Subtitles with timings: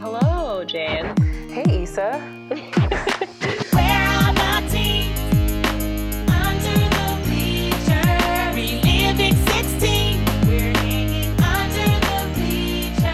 [0.00, 1.14] Hello, Jan.
[1.50, 2.18] Hey, Issa.
[2.48, 5.18] Where are my teens?
[6.30, 8.54] Under the bleachers.
[8.56, 10.24] Reliving 16.
[10.48, 13.04] We're hanging under the bleachers.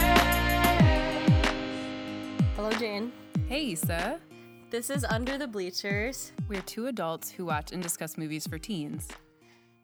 [2.55, 3.11] Hello, Jane.
[3.49, 4.21] Hey, Issa.
[4.71, 6.31] This is Under the Bleachers.
[6.49, 9.09] We're two adults who watch and discuss movies for teens.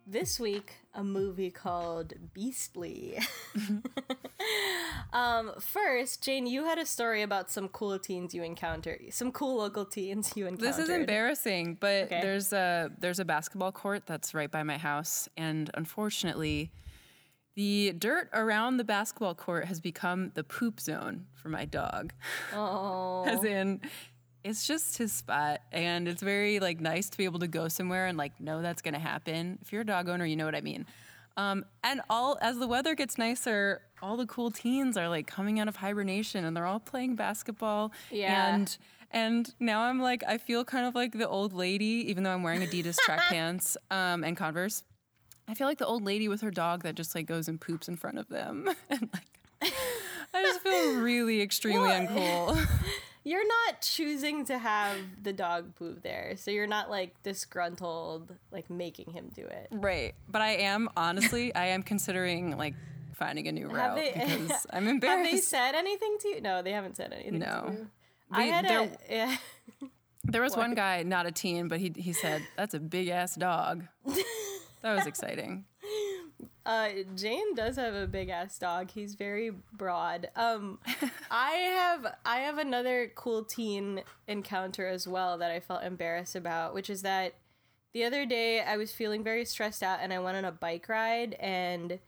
[0.06, 3.18] This week, a movie called Beastly.
[5.12, 9.57] um, first, Jane, you had a story about some cool teens you encountered, some cool
[9.58, 10.68] local teens you encountered.
[10.68, 12.21] This is embarrassing, but Okay.
[12.21, 16.71] there's a there's a basketball court that's right by my house, and unfortunately,
[17.54, 22.13] the dirt around the basketball court has become the poop zone for my dog.
[22.54, 23.80] Oh, As in,
[24.44, 28.06] it's just his spot, and it's very like nice to be able to go somewhere
[28.06, 29.58] and like know that's gonna happen.
[29.62, 30.86] If you're a dog owner, you know what I mean.
[31.36, 35.60] Um, and all as the weather gets nicer, all the cool teens are like coming
[35.60, 37.92] out of hibernation, and they're all playing basketball.
[38.10, 38.55] Yeah.
[38.55, 38.77] And
[39.10, 42.42] and now I'm like, I feel kind of like the old lady, even though I'm
[42.42, 44.82] wearing Adidas track pants um, and Converse.
[45.48, 47.88] I feel like the old lady with her dog that just like goes and poops
[47.88, 49.72] in front of them, and like.
[50.34, 52.08] I just feel really extremely What?
[52.08, 52.66] uncool.
[53.24, 58.68] You're not choosing to have the dog poop there, so you're not like disgruntled, like
[58.68, 59.68] making him do it.
[59.70, 60.14] Right.
[60.28, 62.74] But I am honestly, I am considering like
[63.14, 65.30] finding a new route they- because I'm embarrassed.
[65.30, 66.40] Have they said anything to you?
[66.40, 67.38] No, they haven't said anything.
[67.38, 67.64] No.
[67.66, 67.90] To you.
[68.32, 69.36] I had there, a yeah.
[70.24, 73.36] there was one guy, not a teen, but he he said, "That's a big ass
[73.36, 75.66] dog." that was exciting.
[76.64, 78.90] Uh, Jane does have a big ass dog.
[78.90, 80.28] He's very broad.
[80.36, 80.78] Um,
[81.30, 86.74] I have I have another cool teen encounter as well that I felt embarrassed about,
[86.74, 87.34] which is that
[87.92, 90.88] the other day I was feeling very stressed out and I went on a bike
[90.88, 91.98] ride and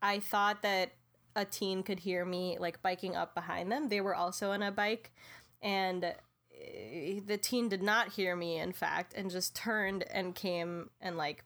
[0.00, 0.92] I thought that
[1.34, 3.88] a teen could hear me like biking up behind them.
[3.88, 5.12] They were also on a bike
[5.60, 10.90] and eh, the teen did not hear me in fact and just turned and came
[11.00, 11.44] and like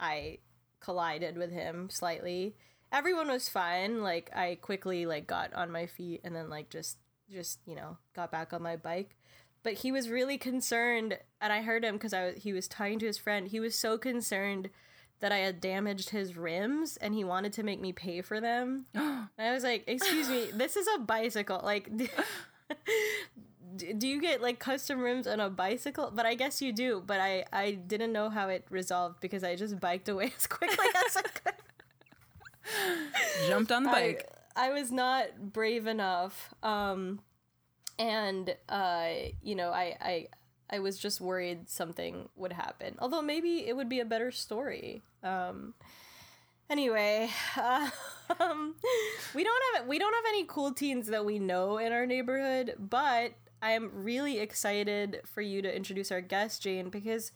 [0.00, 0.38] I
[0.80, 2.56] collided with him slightly.
[2.92, 4.02] Everyone was fine.
[4.02, 6.98] Like I quickly like got on my feet and then like just
[7.30, 9.16] just, you know, got back on my bike.
[9.62, 12.98] But he was really concerned and I heard him cuz I was- he was talking
[13.00, 13.48] to his friend.
[13.48, 14.70] He was so concerned
[15.20, 18.86] that I had damaged his rims and he wanted to make me pay for them.
[18.94, 21.60] and I was like, "Excuse me, this is a bicycle.
[21.64, 21.90] Like
[23.76, 26.12] do you get like custom rims on a bicycle?
[26.14, 27.02] But I guess you do.
[27.06, 30.86] But I I didn't know how it resolved because I just biked away as quickly
[31.06, 31.54] as I could.
[33.48, 34.28] Jumped on the bike.
[34.56, 36.54] I, I was not brave enough.
[36.62, 37.20] Um,
[37.98, 39.08] and uh,
[39.42, 40.26] you know, I I
[40.70, 42.96] I was just worried something would happen.
[42.98, 45.02] Although maybe it would be a better story.
[45.22, 45.74] Um.
[46.68, 47.30] Anyway,
[48.40, 48.74] um,
[49.32, 52.74] we don't have we don't have any cool teens that we know in our neighborhood,
[52.78, 57.32] but I am really excited for you to introduce our guest, Jane, because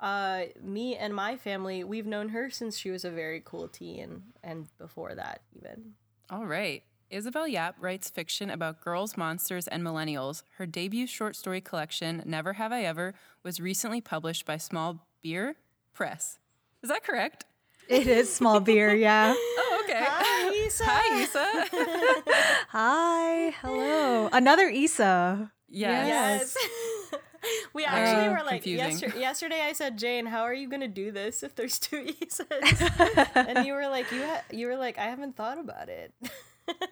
[0.00, 4.22] uh, me and my family we've known her since she was a very cool teen,
[4.42, 5.94] and before that even.
[6.30, 6.82] All right.
[7.10, 10.44] Isabel Yap writes fiction about girls, monsters, and millennials.
[10.58, 15.56] Her debut short story collection, Never Have I Ever, was recently published by Small Beer
[15.92, 16.38] Press.
[16.84, 17.46] Is that correct?
[17.88, 19.34] It is small beer, yeah.
[19.36, 20.04] Oh, okay.
[20.08, 20.84] Hi, Isa.
[20.88, 22.22] Hi, Issa.
[22.70, 24.28] Hi, hello.
[24.32, 25.50] Another Isa.
[25.68, 26.54] yes.
[26.54, 27.20] Yes.
[27.74, 28.90] we actually Uh, were like confusing.
[29.10, 29.60] yester- yesterday.
[29.62, 33.30] I said, Jane, how are you gonna do this if there's two Isas?
[33.34, 36.12] and you were like, you ha- you were like, I haven't thought about it.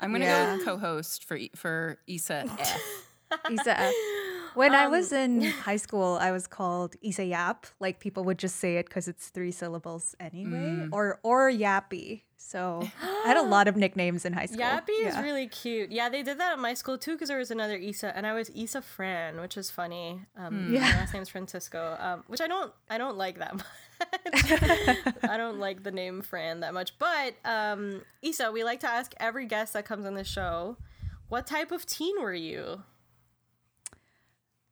[0.00, 0.56] I'm gonna Yeah.
[0.58, 2.80] go co-host for for Isa F.
[3.50, 3.94] Issa F.
[4.58, 7.66] When I was in high school, I was called Isa Yap.
[7.78, 12.22] Like people would just say it because it's three syllables anyway, or or Yappy.
[12.36, 14.60] So I had a lot of nicknames in high school.
[14.60, 15.92] Yappy is really cute.
[15.92, 18.32] Yeah, they did that at my school too because there was another Isa, and I
[18.34, 20.22] was Isa Fran, which is funny.
[20.36, 20.80] Um, Yeah.
[20.80, 23.66] My last name's Francisco, um, which I don't I don't like that much.
[25.30, 26.98] I don't like the name Fran that much.
[26.98, 30.76] But um, Isa, we like to ask every guest that comes on the show,
[31.28, 32.82] what type of teen were you?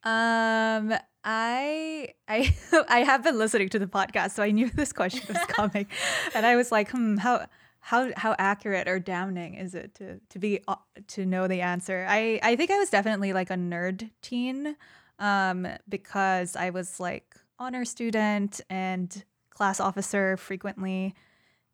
[0.06, 0.94] Um,
[1.24, 2.54] I I
[2.88, 5.88] I have been listening to the podcast, so I knew this question was coming,
[6.32, 7.46] and I was like, hmm, how
[7.80, 10.76] how how accurate or damning is it to to be uh,
[11.08, 12.06] to know the answer?
[12.08, 14.76] I I think I was definitely like a nerd teen,
[15.18, 21.16] um, because I was like honor student and class officer frequently,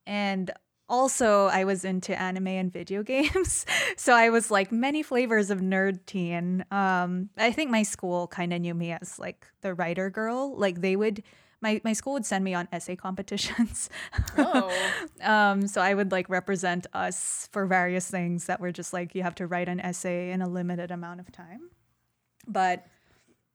[0.06, 0.50] and
[0.92, 3.66] also I was into anime and video games.
[3.96, 6.64] so I was like many flavors of nerd teen.
[6.70, 10.54] Um, I think my school kind of knew me as like the writer girl.
[10.56, 11.24] Like they would
[11.62, 13.88] my my school would send me on essay competitions.
[14.36, 14.70] Oh.
[15.22, 19.22] um, so I would like represent us for various things that were just like you
[19.22, 21.70] have to write an essay in a limited amount of time.
[22.46, 22.84] But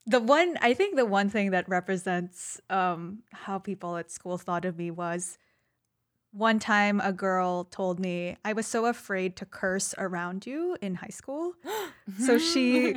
[0.08, 4.66] the one I think the one thing that represents um, how people at school thought
[4.66, 5.38] of me was
[6.38, 10.96] one time a girl told me I was so afraid to curse around you in
[10.96, 11.54] high school.
[12.20, 12.96] so she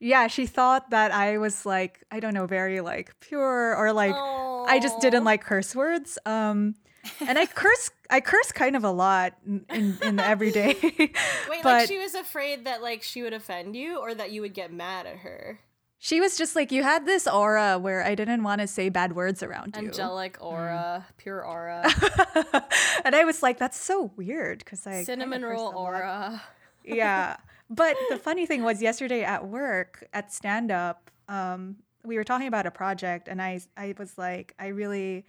[0.00, 4.14] yeah, she thought that I was like, I don't know, very like pure or like
[4.14, 6.18] I just didn't like curse words.
[6.26, 6.74] Um
[7.20, 10.76] and I curse I curse kind of a lot in, in, in the everyday.
[10.82, 11.14] Wait,
[11.62, 14.54] but like she was afraid that like she would offend you or that you would
[14.54, 15.60] get mad at her.
[16.02, 19.14] She was just like you had this aura where I didn't want to say bad
[19.14, 19.88] words around you.
[19.88, 21.84] Angelic aura, pure aura,
[23.04, 26.42] and I was like, that's so weird because I cinnamon roll aura.
[26.84, 27.36] yeah.
[27.68, 32.48] But the funny thing was yesterday at work at stand up, um, we were talking
[32.48, 35.26] about a project and I I was like, I really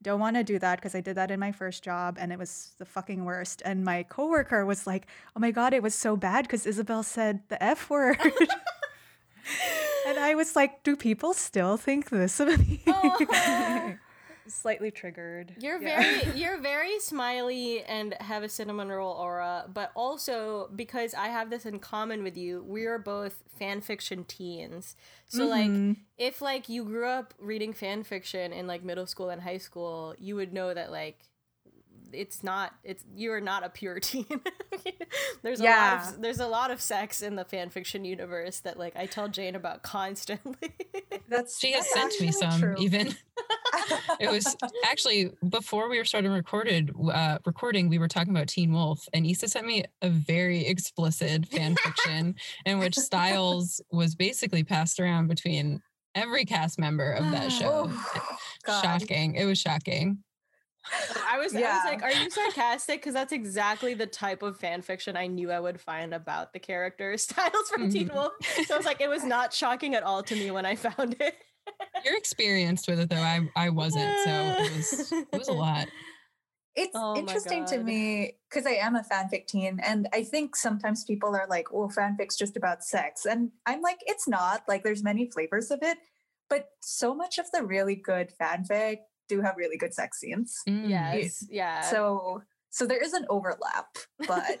[0.00, 2.38] don't want to do that because I did that in my first job and it
[2.38, 3.62] was the fucking worst.
[3.64, 7.40] And my coworker was like, Oh my god, it was so bad because Isabel said
[7.48, 8.18] the F word.
[10.04, 12.82] And I was like, Do people still think this of me?
[12.88, 13.96] Oh.
[14.48, 15.56] Slightly triggered.
[15.56, 15.94] You're Yeah.
[15.94, 21.48] very you're very smiley and have a cinnamon roll aura, but also because I have
[21.50, 24.96] this in common with you, we are both fan fiction teens.
[25.28, 25.46] So Mm-hmm.
[25.46, 25.82] like
[26.18, 30.14] if like you grew up reading fan fiction in like middle school and high school,
[30.18, 31.18] you would know that like
[32.14, 34.26] it's not it's you are not a pure teen.
[35.42, 38.78] there's a lot of there's a lot of sex in the fan fiction universe that
[38.78, 40.72] like I tell Jane about constantly.
[41.28, 42.74] That's She has that's sent me some true.
[42.78, 43.14] even.
[44.20, 44.56] It was
[44.86, 47.88] actually before we were starting recorded uh, recording.
[47.88, 52.36] We were talking about Teen Wolf, and Issa sent me a very explicit fan fiction
[52.64, 55.82] in which Stiles was basically passed around between
[56.14, 57.90] every cast member of that show.
[58.68, 59.34] Oh, shocking!
[59.34, 60.23] It was shocking.
[61.26, 64.82] I was, I was like, "Are you sarcastic?" Because that's exactly the type of fan
[64.82, 68.12] fiction I knew I would find about the character Stiles from Teen Mhm.
[68.12, 68.32] Wolf.
[68.64, 71.16] So I was like, it was not shocking at all to me when I found
[71.20, 71.36] it.
[72.02, 73.16] You're experienced with it though.
[73.22, 75.90] I I wasn't, so it was it was a lot.
[76.76, 81.04] It's Oh interesting to me because I am a fanfic teen, and I think sometimes
[81.04, 84.64] people are like, "Oh, fanfic's just about sex," and I'm like, "It's not.
[84.66, 85.98] Like, there's many flavors of it,
[86.48, 88.98] but so much of the really good fanfic
[89.28, 90.60] do have really good sex scenes.
[90.68, 90.88] Mm.
[90.88, 91.82] yes, yeah.
[91.82, 93.86] So, so there is an overlap,
[94.26, 94.60] but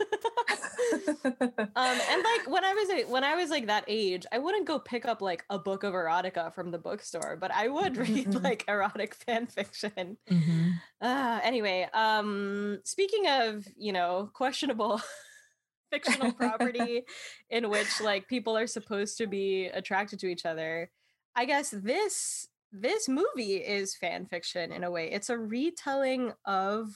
[1.32, 4.66] um, and like when I was a, when I was like that age, I wouldn't
[4.66, 8.28] go pick up like a book of erotica from the bookstore, but I would read
[8.28, 8.44] Mm-mm.
[8.44, 10.16] like erotic fan fiction.
[10.30, 10.74] Mhm.
[11.00, 15.00] Uh, anyway, um, speaking of, you know, questionable
[15.90, 17.02] fictional property
[17.50, 20.90] in which like people are supposed to be attracted to each other,
[21.34, 25.10] I guess this this movie is fan fiction in a way.
[25.10, 26.90] It's a retelling of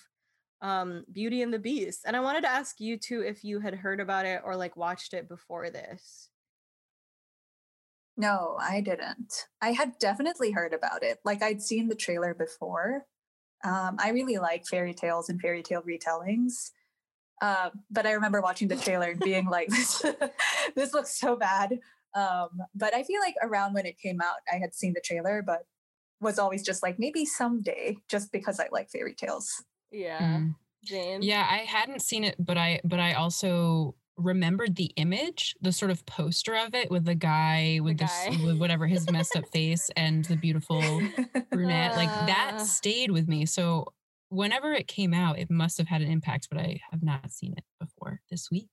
[0.60, 2.02] um Beauty and the Beast.
[2.04, 4.76] And I wanted to ask you two if you had heard about it or like
[4.76, 6.30] watched it before this.
[8.16, 9.46] no, I didn't.
[9.62, 11.18] I had definitely heard about it.
[11.24, 13.06] Like I'd seen the trailer before.
[13.64, 16.70] Um, I really like fairy tales and fairy tale retellings.
[17.40, 20.04] Uh, but I remember watching the trailer and being like, "This,
[20.74, 21.78] this looks so bad."
[22.14, 25.42] Um, but I feel like around when it came out, I had seen the trailer,
[25.42, 25.62] but
[26.20, 29.50] was always just like, maybe someday, just because I like fairy tales.
[29.92, 30.18] Yeah.
[30.20, 30.54] Mm.
[30.84, 31.22] Jane.
[31.22, 35.90] Yeah, I hadn't seen it, but I but I also remembered the image, the sort
[35.92, 38.36] of poster of it with the guy with this guy.
[38.44, 40.80] with whatever his messed up face and the beautiful
[41.50, 41.94] brunette.
[41.96, 42.58] Like that Ah.
[42.64, 43.46] stayed with me.
[43.46, 43.92] So
[44.28, 47.54] whenever it came out, it must have had an impact, but I have not seen
[47.56, 48.68] it before this week.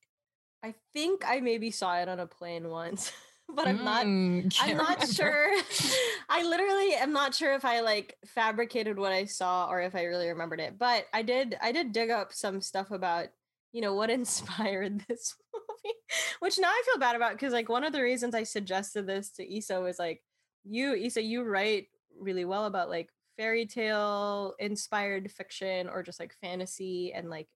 [0.64, 3.12] I think I maybe saw it on a plane once,
[3.54, 5.06] but I'm not Mm, I'm not remember.
[5.06, 5.50] sure.
[6.28, 10.04] I literally am not sure if I like fabricated what I saw or if I
[10.04, 10.78] really remembered it.
[10.78, 13.28] But I did I did dig up some stuff about,
[13.72, 15.94] you know, what inspired this movie,
[16.40, 19.30] which now I feel bad about because like one of the reasons I suggested this
[19.32, 20.22] to Issa was like
[20.64, 21.88] you Issa you write
[22.18, 27.48] really well about like fairy tale inspired fiction or just like fantasy and like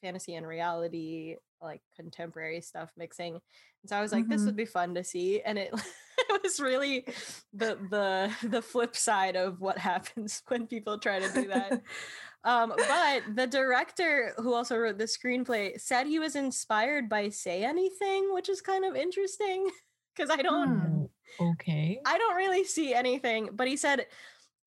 [0.00, 4.46] fantasy and reality like contemporary stuff mixing and so i was like this Mhm.
[4.46, 5.72] would be fun to see and it,
[6.18, 7.04] it was really
[7.52, 11.82] the the the flip side of what happens when people try to do that
[12.44, 17.64] um but the director who also wrote the screenplay said he was inspired by say
[17.64, 19.68] anything which is kind of interesting
[20.14, 21.08] because i don't
[21.40, 21.52] Hmm.
[21.52, 22.00] Okay.
[22.04, 24.06] I don't really see anything, but he said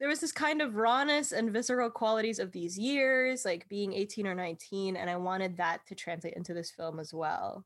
[0.01, 4.25] there was this kind of rawness and visceral qualities of these years, like being 18
[4.25, 7.63] or 19, and I wanted that to translate into this film as well.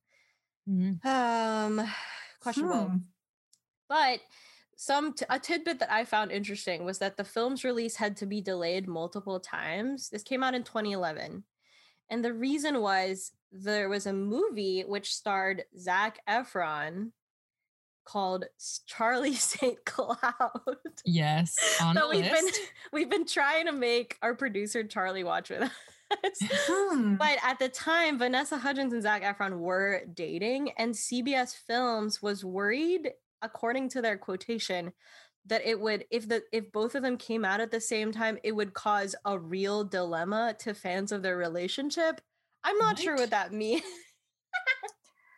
[0.70, 1.04] Mhm.
[1.06, 1.88] Um
[2.42, 2.89] questionable.
[2.89, 2.98] Hmm.
[3.88, 4.20] But
[4.75, 8.25] some t- a tidbit that I found interesting was that the film's release had to
[8.25, 10.10] be delayed multiple times.
[10.10, 11.46] This came out in 2011.
[12.10, 17.12] And the reason was there was a movie which starred Zac Efron
[18.05, 18.45] called
[18.85, 19.83] Charlie St.
[19.85, 20.77] Cloud.
[21.03, 22.47] Yes, on that the we've been
[22.93, 25.71] we've been trying to make our producer Charlie watch with us.
[26.41, 27.15] Hmm.
[27.15, 32.45] But at the time, Vanessa Hudgens and Zac Efron were dating, and CBS Films was
[32.45, 34.93] worried, according to their quotation,
[35.47, 38.38] that it would if the if both of them came out at the same time,
[38.43, 42.21] it would cause a real dilemma to fans of their relationship.
[42.63, 43.21] I'm not sure What?
[43.21, 43.83] what that means.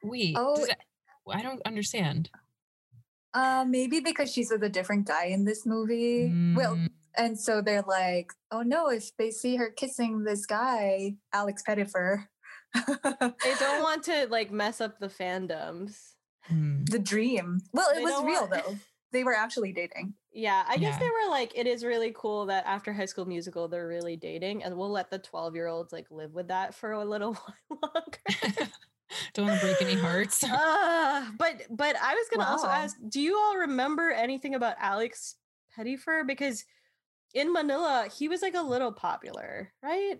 [0.03, 0.79] Wait, Oh, does that-
[1.29, 2.29] I don't understand.
[3.37, 6.31] Uh, maybe because she's with a different guy in this movie.
[6.55, 11.15] Well, Mm, and so they're like, oh no, if they see her kissing this guy,
[11.33, 12.25] Alex Pettyfer.
[12.73, 16.13] they don't want to like mess up the fandoms.
[16.51, 16.87] mm.
[16.89, 17.59] the dream.
[17.73, 18.75] Well, it They was real want- though.
[19.13, 20.15] They were actually dating.
[20.33, 20.99] Yeah, I guess Yeah.
[20.99, 24.65] they were like, it is really cool that after High School Musical, they're really dating,
[24.65, 27.33] and we'll let the 12 year olds like live with that for a little
[27.69, 28.67] while longer.
[29.33, 30.43] don't want to break any hearts.
[30.43, 35.35] uh, but but I was gonna also ask, do you all remember anything about Alex
[35.75, 36.25] Pettyfer?
[36.25, 36.65] Because
[37.33, 40.19] in Manila, he was like a little popular, right?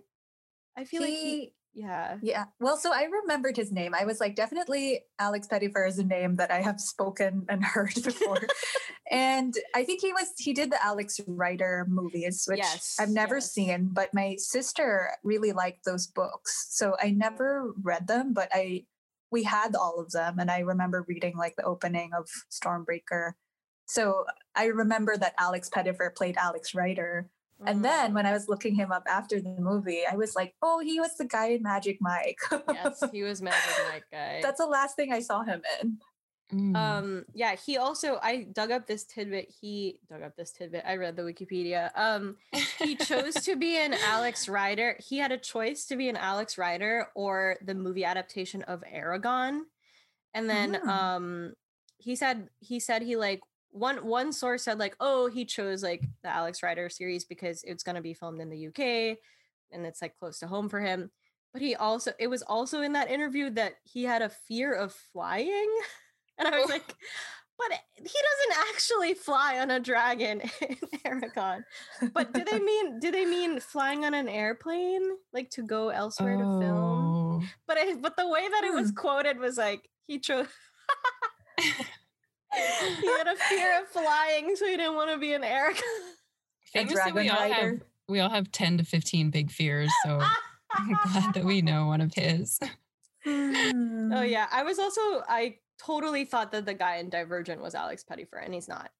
[0.77, 2.18] I feel like he, He- yeah.
[2.24, 2.46] Yeah.
[2.60, 3.94] Well, so I remembered his name.
[3.94, 7.94] I was like, definitely Alex Pettyfer is a name that I have spoken and heard
[8.04, 8.42] before.
[9.12, 13.36] and I think he was he did the Alex Rider movies, which Yes, I've never
[13.36, 13.52] yes.
[13.52, 16.68] seen, but my sister really liked those books.
[16.70, 18.86] So I never read them, but I
[19.32, 23.34] we had all of them and I remember reading like the opening of Stormbreaker.
[23.86, 27.30] So I remember that Alex Pettyfer played Alex Rider.
[27.66, 30.54] And then Mm, when I was looking him up after the movie, I was like,
[30.62, 32.38] oh, he was the guy in Magic Mike.
[32.72, 34.40] yes, he was Magic Mike guy.
[34.44, 35.98] That's the last thing I saw him in.
[36.54, 36.76] Mm.
[36.78, 39.54] Um, yeah, he also I dug up this tidbit.
[39.60, 40.84] He dug up this tidbit.
[40.88, 41.90] I read the Wikipedia.
[41.94, 42.38] Um,
[42.80, 44.96] he chose to be an Alex Rider.
[45.00, 49.62] He had a choice to be an Alex Rider or the movie adaptation of Eragon.
[50.34, 50.88] And then Mm.
[50.88, 51.54] um
[51.98, 56.04] he said he said he like one one source said like, oh, he chose like
[56.24, 59.18] the Alex Rider series because it's gonna be filmed in the UK
[59.72, 61.12] and it's like close to home for him.
[61.54, 64.94] But he also it was also in that interview that he had a fear of
[64.94, 65.70] flying.
[66.40, 66.74] And I was Oh.
[66.74, 66.86] like,
[67.58, 71.64] but he doesn't actually fly on a dragon in Eragon.
[72.14, 75.02] But do they mean do they mean flying on an airplane
[75.34, 77.16] like to go elsewhere to film?
[77.16, 77.44] Oh.
[77.66, 78.96] But I, but the way that it was Hmm.
[78.98, 80.46] quoted was like he chose
[83.02, 85.82] he had a fear of flying, so he didn't want to be an Eragon.
[86.74, 89.92] Famously, we all have we all have ten to fifteen big fears.
[90.06, 90.20] So
[90.74, 92.60] I'm glad that we know one of his.
[93.24, 94.12] Hmm.
[94.14, 98.04] Oh yeah, I was also I totally thought that the guy in Divergent was Alex
[98.04, 98.92] Pettyfer, and he's not.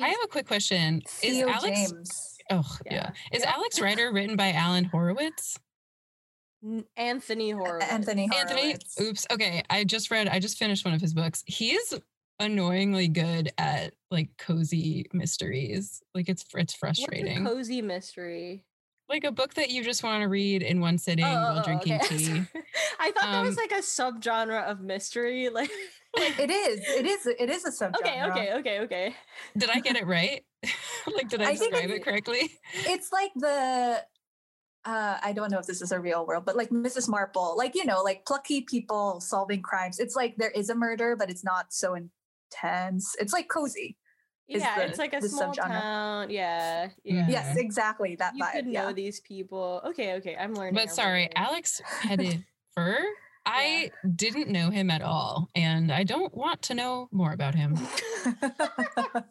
[0.00, 1.02] I have a quick question.
[1.22, 1.90] Is Theo Alex?
[1.90, 2.36] James.
[2.50, 2.94] Oh yeah.
[2.94, 3.10] Yeah.
[3.32, 3.52] Is Yeah.
[3.54, 5.58] Alex Rider written by Alan Horowitz?
[6.96, 7.90] Anthony Horowitz.
[7.90, 8.60] Anthony Anthony.
[8.60, 9.00] Horowitz.
[9.00, 9.26] Oops.
[9.30, 9.62] Okay.
[9.70, 10.28] I just read.
[10.28, 11.42] I just finished one of his books.
[11.46, 11.98] He is
[12.40, 16.02] annoyingly good at like cozy mysteries.
[16.14, 17.44] Like it's it's What's a frustrating.
[17.44, 18.64] cozy mystery?
[19.08, 21.62] like a book that you just want to read in one sitting Oh, while oh,
[21.64, 22.16] drinking okay.
[22.16, 22.42] tea.
[23.00, 25.48] I thought that was Um, like a subgenre of mystery.
[25.48, 25.68] Like,
[26.16, 26.80] like It is.
[26.88, 27.26] It is.
[27.26, 27.96] It is a subgenre.
[27.98, 29.14] okay, okay, okay, okay.
[29.58, 30.44] Did I get it right?
[31.12, 32.52] like, did I, I describe it correctly?
[32.86, 34.04] It's like the.
[34.84, 37.08] Uh, I don't know if this is a real world, but like Mrs.
[37.08, 39.98] Marple, like you know, like plucky people solving crimes.
[39.98, 41.94] It's like there is a murder, but it's not so
[42.52, 43.14] intense.
[43.18, 43.96] It's like cozy.
[44.48, 45.68] Yeah, the- it's like a the small subgenre.
[45.68, 46.30] town.
[46.30, 47.26] Yeah, yeah.
[47.28, 48.52] Yes, exactly that You vibe.
[48.52, 48.92] could know yeah.
[48.92, 49.80] these people.
[49.86, 50.36] Okay, okay.
[50.36, 50.74] I'm learning.
[50.74, 51.36] But sorry, everything.
[51.36, 52.96] Alex Pettyfer.
[53.46, 57.78] I didn't know him at all, and I don't want to know more about him.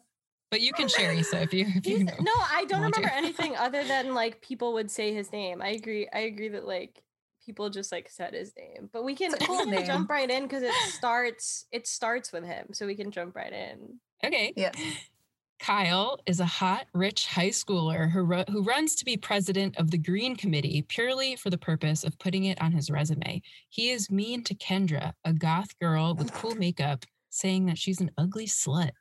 [0.50, 2.24] But you can share, Issa, if you if you He's- know.
[2.24, 3.00] no, I don't want to.
[3.02, 5.62] remember anything other than like people would say his name.
[5.62, 6.08] I agree.
[6.12, 7.04] I agree that like
[7.50, 8.88] people just like said his name.
[8.92, 12.32] But we can, It's a we can jump right in because it starts it starts
[12.32, 13.98] with him, so we can jump right in.
[14.24, 14.52] Okay.
[14.56, 14.74] yes.
[15.58, 19.90] Kyle is a hot, rich high schooler who, ru- who runs to be president of
[19.90, 23.42] the Green Committee purely for the purpose of putting it on his resume.
[23.68, 28.10] He is mean to Kendra, a goth girl with cool makeup, saying that she's an
[28.16, 28.92] ugly slut.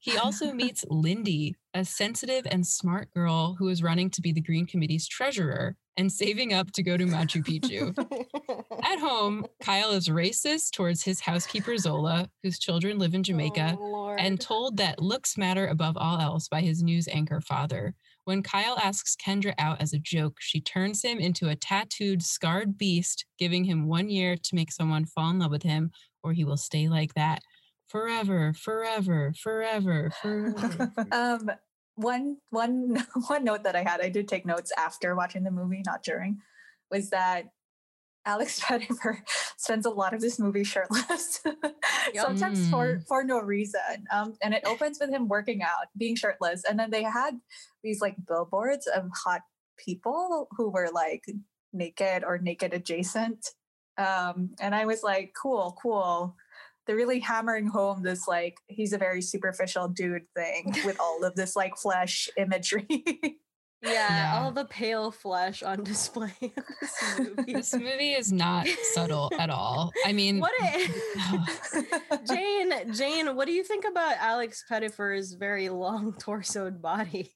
[0.00, 4.40] He also meets Lindy, a sensitive and smart girl who is running to be the
[4.40, 7.96] Green Committee's treasurer and saving up to go to Machu Picchu.
[8.84, 13.76] At home, Kyle is racist towards his housekeeper Zola, whose children live in oh, Jamaica,
[13.78, 17.94] Oh, and told that looks matter above all else by his news anchor father.
[18.24, 22.78] When Kyle asks Kendra out as a joke, she turns him into a tattooed, scarred
[22.78, 25.90] beast, giving him one year to make someone fall in love with him,
[26.22, 27.42] or he will stay like that
[27.94, 30.92] forever, forever, forever, forever.
[31.12, 31.48] um,
[31.94, 35.82] one one one note that I had, I did take notes after watching the movie,
[35.86, 36.40] not during,
[36.90, 37.44] was that
[38.26, 39.18] Alex Pettyfer
[39.56, 41.40] spends a lot of this movie shirtless,
[42.16, 43.06] sometimes for Mm.
[43.06, 44.06] for no reason.
[44.10, 47.38] Um, and it opens with him working out, being shirtless, and then they had
[47.84, 49.42] these like billboards of hot
[49.78, 51.24] people who were like
[51.72, 53.50] naked or naked adjacent.
[53.98, 56.34] Um, and I was like, cool, cool.
[56.86, 61.34] They're really hammering home this like he's a very superficial dude thing with all of
[61.34, 62.86] this like flesh imagery.
[62.88, 63.30] Yeah,
[63.82, 64.40] Yeah.
[64.40, 67.52] all the pale flesh on display in this movie.
[67.52, 69.92] this movie is not subtle at all.
[70.06, 70.86] I mean, what a
[71.18, 71.46] oh.
[72.26, 77.34] Jane, Jane, what do you think about Alex Pettyfer's very long torsoed body?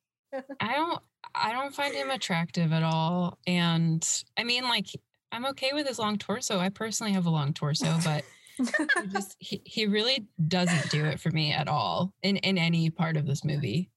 [0.61, 1.01] I don't
[1.35, 3.39] I don't find him attractive at all.
[3.47, 4.87] And I mean like
[5.33, 6.59] I'm okay with his long torso.
[6.59, 8.38] I personally have a long torso, but he
[9.13, 13.17] just he, he really doesn't do it for me at all in in any part
[13.17, 13.91] of this movie.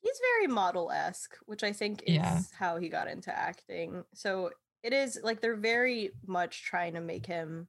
[0.00, 2.40] He's very model esque, which I think is Yeah.
[2.58, 4.04] how he got into acting.
[4.14, 4.50] So
[4.82, 7.66] it is like they're very much trying to make him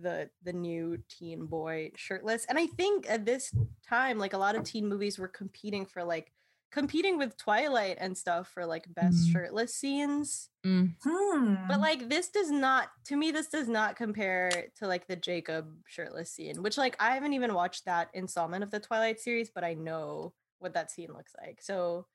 [0.00, 2.44] the the new teen boy shirtless.
[2.48, 3.52] And I think at this
[3.88, 6.32] time, like a lot of teen movies were competing for like
[6.74, 9.32] competing with Twilight and stuff for like best Mhm.
[9.32, 10.50] shirtless scenes.
[10.66, 11.54] Mm, Hmm.
[11.68, 15.72] But like this does not to me this does not compare to like the Jacob
[15.86, 19.62] shirtless scene, which like I haven't even watched that installment of the Twilight series, but
[19.62, 21.62] I know what that scene looks like.
[21.62, 22.06] So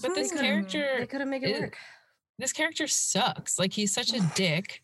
[0.00, 1.78] But this character they could have made it is- work.
[2.38, 3.58] this character sucks.
[3.60, 4.82] Like he's such a dick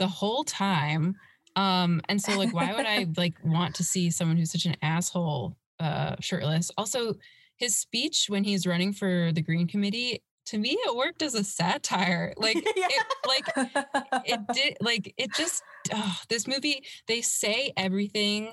[0.00, 1.14] the whole time.
[1.54, 4.76] Um, and so like why would I like want to see someone who's such an
[4.82, 6.70] asshole uh shirtless?
[6.76, 7.14] Also,
[7.56, 11.44] his speech when he's running for the Green Committee, to me it worked as a
[11.44, 12.32] satire.
[12.46, 18.52] Like it like it did like it just oh, this movie they say everything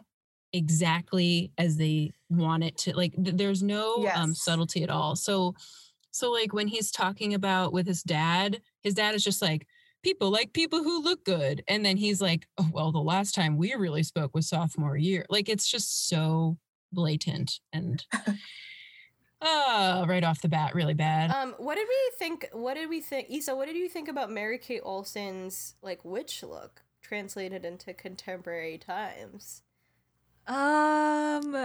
[0.52, 5.16] exactly as they want it to like th- there's no um subtlety at all.
[5.16, 5.56] So
[6.12, 9.68] so like when he's talking about with his dad his dad is just like
[10.04, 11.64] people like people who look good.
[11.68, 15.26] And then he's like oh, well the last time we really spoke was sophomore year.
[15.30, 16.58] Like it's just so
[16.92, 18.04] blatant and
[19.44, 22.50] uh right off the bat really bad Um, what did we think?
[22.54, 23.56] What did we think, Issa?
[23.56, 29.62] What did you think about Mary Kate Olsen's like witch look translated into contemporary times?
[30.48, 31.56] Um,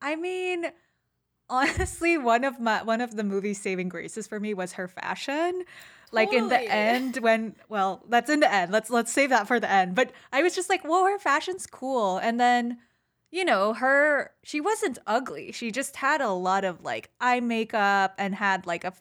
[0.00, 0.66] I mean,
[1.50, 5.64] honestly, one of my one of the movie's saving graces for me was her fashion.
[6.10, 8.72] Like in the end, when well, that's in the end.
[8.72, 9.94] Let's let's save that for the end.
[9.94, 12.16] But I was just like, whoa, her fashion's cool.
[12.16, 12.78] And then,
[13.30, 15.52] you know, her she wasn't ugly.
[15.52, 18.92] She just had a lot of like eye makeup and had like a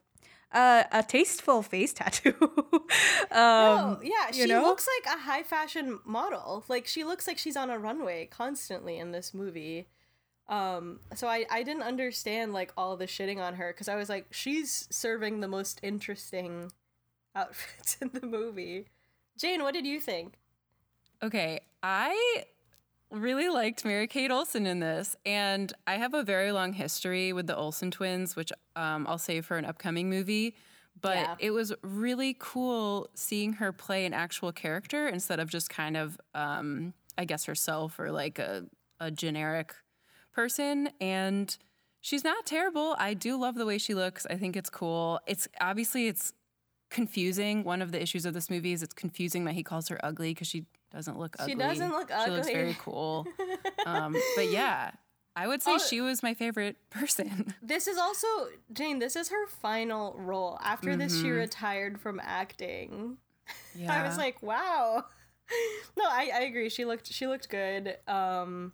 [0.51, 2.35] a, a tasteful face tattoo.
[2.39, 4.63] um, no, yeah, she you know?
[4.63, 6.63] looks like a high fashion model.
[6.67, 9.87] Like she looks like she's on a runway constantly in this movie.
[10.49, 14.09] Um, so I I didn't understand like all the shitting on her because I was
[14.09, 16.71] like, she's serving the most interesting
[17.35, 18.87] outfits in the movie.
[19.37, 20.33] Jane, what did you think?
[21.21, 22.45] Okay, I
[23.11, 27.47] really liked Mary Kate Olsen in this, and I have a very long history with
[27.47, 30.55] the Olsen twins, which um, I'll save for an upcoming movie.
[30.99, 31.35] But Yeah.
[31.39, 36.19] it was really cool seeing her play an actual character instead of just kind of,
[36.33, 38.65] um, I guess, herself or like a,
[38.99, 39.75] a generic
[40.33, 40.89] person.
[40.99, 41.55] And
[42.01, 42.95] she's not terrible.
[42.97, 44.25] I do love the way she looks.
[44.27, 45.19] I think it's cool.
[45.27, 46.33] It's obviously it's
[46.89, 47.63] confusing.
[47.63, 50.31] One of the issues of this movie is it's confusing that he calls her ugly
[50.31, 51.53] because she doesn't look ugly.
[51.53, 52.25] She doesn't look ugly.
[52.25, 53.27] She looks very cool.
[53.85, 54.91] Um, but yeah,
[55.35, 55.77] I would say Oh.
[55.77, 57.53] she was my favorite person.
[57.61, 58.27] This is also
[58.73, 58.99] Jane.
[58.99, 60.57] This is her final role.
[60.63, 61.37] After this, she Mhm.
[61.37, 63.17] retired from acting.
[63.75, 63.93] Yeah.
[64.03, 65.05] I was like, wow.
[65.97, 66.69] no, I, I agree.
[66.69, 67.97] She looked she looked good.
[68.07, 68.73] Um,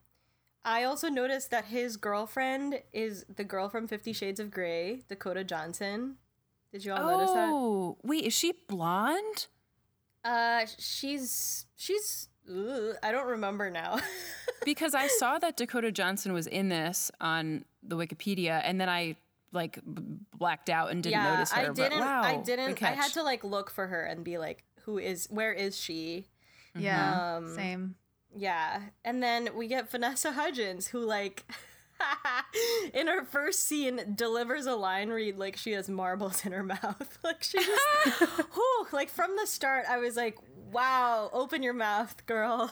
[0.65, 5.43] I also noticed that his girlfriend is the girl from Fifty Shades of Grey, Dakota
[5.43, 6.15] Johnson.
[6.71, 7.49] Did you all notice that?
[7.52, 9.45] oh, wait, is she blonde?
[10.24, 14.00] Uh, she's she's ugh, I don't remember now.
[14.66, 19.18] Because I saw that Dakota Johnson was in this on the Wikipedia, and then I
[19.52, 20.02] like b-
[20.38, 21.70] blacked out and didn't notice her.
[21.70, 22.00] I didn't.
[22.00, 22.82] wow, I didn't.
[22.82, 25.28] I had to like look for her and be like, who is?
[25.30, 26.28] Where is she?
[26.78, 27.96] yeah, Um, same.
[28.34, 28.84] Yeah.
[29.04, 31.44] And then we get Vanessa Hudgens, who, like,
[32.94, 37.18] in her first scene, delivers a line read like she has marbles in her mouth.
[37.24, 38.22] like, she just,
[38.54, 40.38] whew, like, from the start, I was like,
[40.72, 42.72] wow, open your mouth, girl.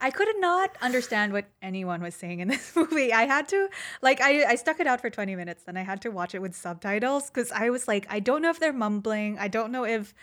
[0.00, 3.12] I could not understand what anyone was saying in this movie.
[3.12, 3.68] I had to
[4.02, 6.40] like I, I stuck it out for 20 minutes, then I had to watch it
[6.40, 9.36] with subtitles because I was like, I don't know if they're mumbling.
[9.38, 10.14] I don't know if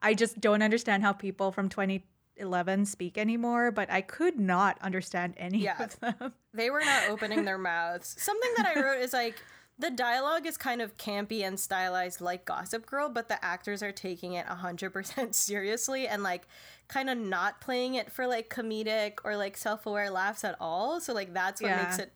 [0.00, 2.04] I just don't understand how people from 20
[2.42, 5.82] 11 speak anymore, but I could not understand any Yeah.
[5.82, 6.34] of them.
[6.52, 8.14] They were not opening their mouths.
[8.18, 9.36] Something that I wrote is like
[9.78, 13.90] the dialogue is kind of campy and stylized like Gossip Girl, but the actors are
[13.92, 16.42] taking it 100% seriously and like
[16.88, 21.00] kind of not playing it for like comedic or like self aware laughs at all.
[21.00, 21.84] So, like, that's what Yeah.
[21.84, 22.12] makes it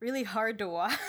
[0.00, 0.96] really hard to watch.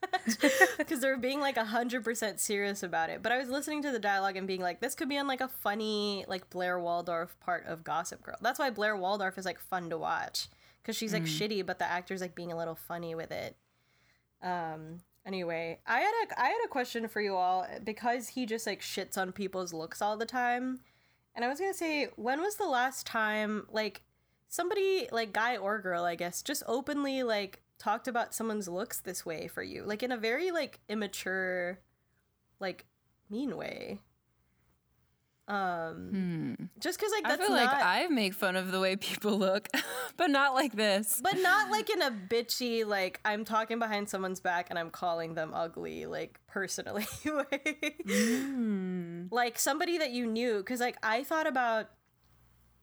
[0.78, 3.22] Because they're being like 100% serious about it.
[3.22, 5.40] But I was listening to the dialogue and being like, this could be in like
[5.40, 8.36] a funny, like Blair Waldorf part of Gossip Girl.
[8.40, 10.48] That's why Blair Waldorf is like fun to watch.
[10.82, 13.56] Because she's like shitty, but the actor's like being a little funny with it.
[14.42, 18.66] Um, anyway, I had a I had a question for you all because he just
[18.66, 20.80] like shits on people's looks all the time.
[21.34, 24.02] And I was gonna say, when was the last time like
[24.48, 29.24] somebody like guy or girl, I guess, just openly like talked about someone's looks this
[29.24, 29.84] way for you?
[29.84, 31.78] Like in a very like immature,
[32.60, 32.86] like
[33.30, 34.00] mean way.
[35.46, 37.32] Um just cause like Hmm.
[37.32, 39.68] I feel not like I make fun of the way people look,
[40.18, 41.20] but not like this.
[41.22, 45.32] but not like in a bitchy like i'm talking behind someone's back and i'm calling
[45.34, 47.96] them ugly like personally way
[49.30, 51.88] like somebody that you knew because like i thought about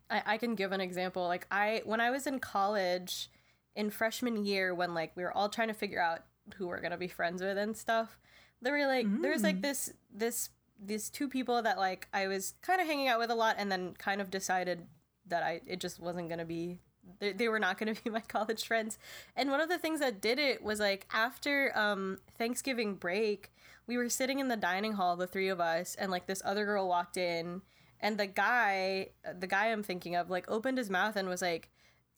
[0.10, 3.30] I, I can give an example like i when i was in college
[3.76, 6.22] in freshman year when like we were all trying to figure out
[6.56, 8.18] who we're gonna be friends with and stuff
[8.62, 10.50] there were like there was like this this
[10.84, 13.72] these two people that like i was kind of hanging out with a lot and
[13.72, 14.86] then kind of decided
[15.28, 16.80] that i it just wasn't gonna be
[17.20, 18.98] they, they were not going to be my college friends.
[19.36, 23.52] And one of the things that did it was like after um thanksgiving break
[23.88, 26.66] we were sitting in the dining hall the three of us and like this other
[26.66, 27.62] girl walked in
[28.00, 29.10] and the guy
[29.40, 31.70] the guy i'm thinking of like opened his mouth and was like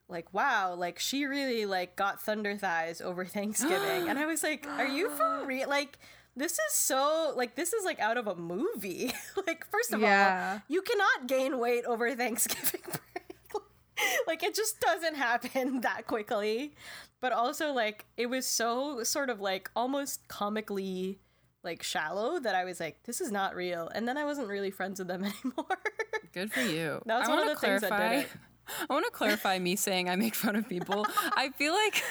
[0.10, 4.08] like wow like she really like got thunder thighs over thanksgiving.
[4.10, 5.68] And i was like are you for real?
[5.70, 6.00] Like
[6.36, 9.12] this is so like this is like out of a movie.
[9.48, 10.54] Like first of Yeah.
[10.54, 13.64] all you cannot gain weight over thanksgiving break.
[14.28, 16.74] Like it just doesn't happen that quickly.
[17.20, 21.20] But also like it was so sort of like almost comically
[21.64, 23.90] like shallow that i was like this is not real.
[23.94, 25.66] And then i wasn't really friends with them anymore.
[26.34, 27.02] Good for you.
[27.08, 28.28] That was I one of the things that did clarify- it.
[28.90, 31.06] I want to clarify me saying I make fun of people.
[31.36, 32.04] I feel like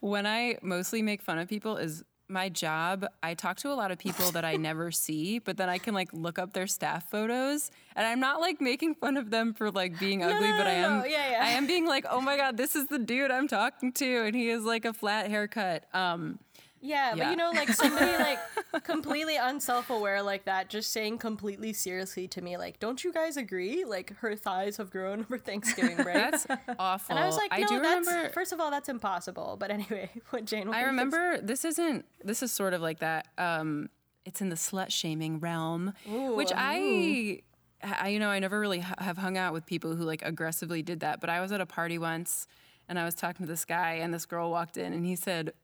[0.00, 3.06] when I mostly make fun of people is my job.
[3.22, 5.94] I talk to a lot of people that I never see, but then I can
[5.94, 9.70] like look up their staff photos, and I'm not like making fun of them for
[9.70, 10.98] like being ugly, no, but I am.
[10.98, 11.04] no.
[11.04, 11.40] Yeah, yeah.
[11.42, 14.36] I am being like, oh my god, this is the dude I'm talking to, and
[14.36, 15.84] he has like a flat haircut.
[15.94, 16.38] Um,
[16.80, 18.38] Yeah, but you know, like somebody like
[18.84, 23.84] completely unself-aware like that, just saying completely seriously to me, like, "Don't you guys agree?
[23.84, 26.46] Like, her thighs have grown over Thanksgiving break." that's
[26.78, 27.14] awful.
[27.14, 28.28] and I was like, I do that's remember.
[28.30, 30.68] first of all, that's impossible." But anyway, what Jane?
[30.68, 33.28] I remember this isn't this is sort of like that.
[33.38, 33.88] Um,
[34.24, 37.40] it's in the slut shaming realm, which I,
[37.82, 40.82] I, you know, I never really ha- have hung out with people who like aggressively
[40.82, 41.20] did that.
[41.20, 42.46] But I was at a party once,
[42.88, 45.54] and I was talking to this guy, and this girl walked in, and he said,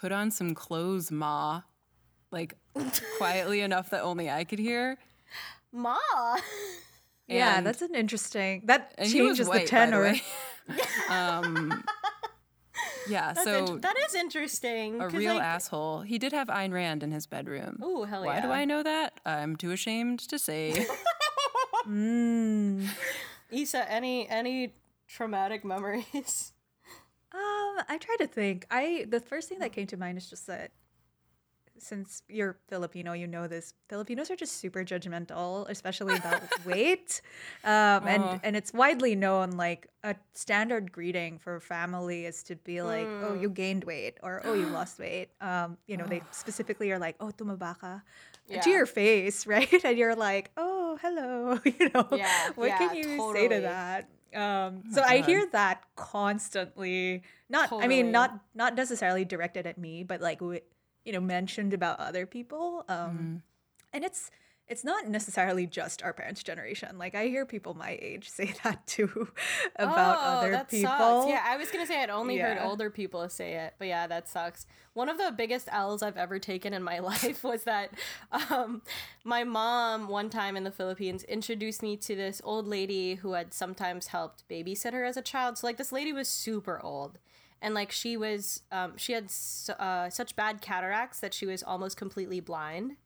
[0.00, 1.62] "Put on some clothes, ma,"
[2.30, 2.54] like
[3.18, 4.98] quietly enough that only I could hear.
[5.72, 5.96] Ma.
[7.28, 8.62] yeah, And- that's an interesting.
[8.66, 10.02] That And he was changes white, the by the tenor.
[10.02, 10.22] way.
[11.08, 11.84] um,
[13.08, 15.00] yeah, That's so int- that is interesting.
[15.00, 16.02] a 'cause, real like, asshole.
[16.02, 17.80] He did have Ayn Rand in his bedroom.
[17.82, 18.26] Ooh, hell yeah.
[18.34, 18.54] Why do yeah.
[18.54, 19.20] I know that?
[19.26, 20.86] I'm too ashamed to say.
[21.86, 22.86] Mm.
[23.50, 24.74] Isa, any any
[25.08, 26.52] traumatic memories?
[27.32, 28.66] Um, I try to think.
[28.70, 30.72] I the first thing that came to mind is just that
[31.78, 33.72] since you're Filipino, you know this.
[33.88, 37.22] Filipinos are just super judgmental, especially about weight.
[37.64, 38.40] Um, and Oh.
[38.42, 43.32] and it's widely known like a standard greeting for family is to be like, "Oh,
[43.32, 47.16] you gained weight," or "Oh, you lost weight." Um, you know, they specifically are like,
[47.20, 48.02] "Oh, tumaba ka,"
[48.46, 48.60] Yeah.
[48.60, 49.84] to your face, right?
[49.84, 52.08] And you're like, "Oh, hello," you know.
[52.10, 54.08] Yeah, what can yeah, you say to that?
[54.34, 57.22] Um, so I hear that constantly.
[57.48, 61.98] Not, I mean, not not necessarily directed at me, but like you know, mentioned about
[61.98, 62.84] other people.
[62.88, 63.42] Um,
[63.92, 64.30] and it's
[64.70, 66.96] it's not necessarily just our parents' generation.
[66.96, 69.28] Like I hear people my age say that too
[69.76, 70.88] about oh, other that people.
[70.88, 71.28] Sucks.
[71.28, 74.28] Yeah, I was gonna say I'd only heard older people say it, but yeah, that
[74.28, 74.66] sucks.
[74.94, 77.90] One of the biggest L's I've ever taken in my life was that
[78.32, 78.82] um,
[79.24, 83.52] my mom one time in the Philippines introduced me to this old lady who had
[83.52, 85.58] sometimes helped babysit her as a child.
[85.58, 87.18] So like this lady was super old.
[87.62, 89.30] And like she was, um, she had
[89.78, 92.96] uh, such bad cataracts that she was almost completely blind.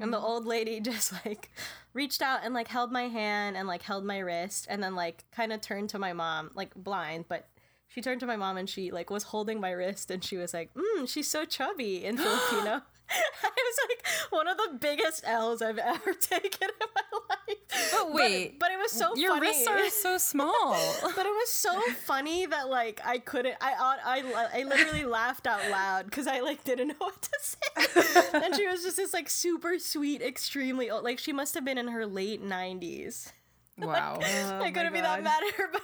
[0.00, 1.50] And the old lady just like
[1.94, 5.24] reached out and like held my hand and like held my wrist and then like
[5.32, 7.48] kind of turned to my mom, like blind, but
[7.88, 10.52] she turned to my mom and she like was holding my wrist and she was
[10.52, 12.82] like, mm, she's so chubby in Filipino.
[13.42, 17.90] it was like one of the biggest L's I've ever taken in my life.
[17.92, 19.48] But wait, but, it was so Your funny.
[19.48, 20.72] wrists are so small.
[21.02, 23.56] but it was so funny that like I couldn't.
[23.60, 23.72] I
[24.04, 28.40] I I, I literally laughed out loud because I like didn't know what to say.
[28.44, 31.04] and she was just this like super sweet, extremely old.
[31.04, 33.32] Like she must have been in her late nineties.
[33.78, 34.18] wow.
[34.20, 35.82] Oh I couldn't be that mad at her, but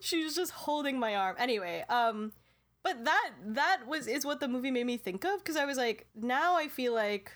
[0.00, 1.36] she was just holding my arm.
[1.38, 2.32] Anyway, um,
[2.84, 5.76] but that that was is what the movie made me think of because I was
[5.76, 7.32] like, now I feel like,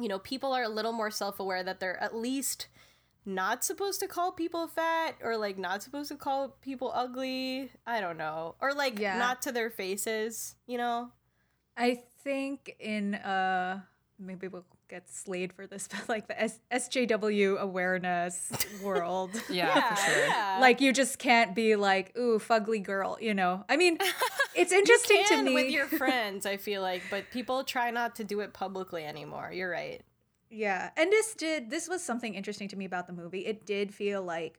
[0.00, 2.68] you know, people are a little more self aware that they're at least
[3.26, 7.70] not supposed to call people fat or like not supposed to call people ugly.
[7.86, 9.18] I don't know, or like Yeah.
[9.18, 10.54] not to their faces.
[10.66, 11.10] You know,
[11.76, 13.80] I think in uh
[14.18, 18.50] maybe we'll get slayed for this, but like the S- SJW awareness
[18.82, 19.30] world.
[19.48, 20.26] Yeah, for sure.
[20.26, 20.58] yeah.
[20.60, 23.64] Like you just can't be like, ooh, fugly girl, you know.
[23.68, 23.96] I mean,
[24.54, 25.54] it's interesting to can me.
[25.54, 26.44] with your friends.
[26.44, 29.50] I feel like, but people try not to do it publicly anymore.
[29.54, 30.02] You're right.
[30.50, 30.90] Yeah.
[30.96, 33.46] And this did this was something interesting to me about the movie.
[33.46, 34.58] It did feel like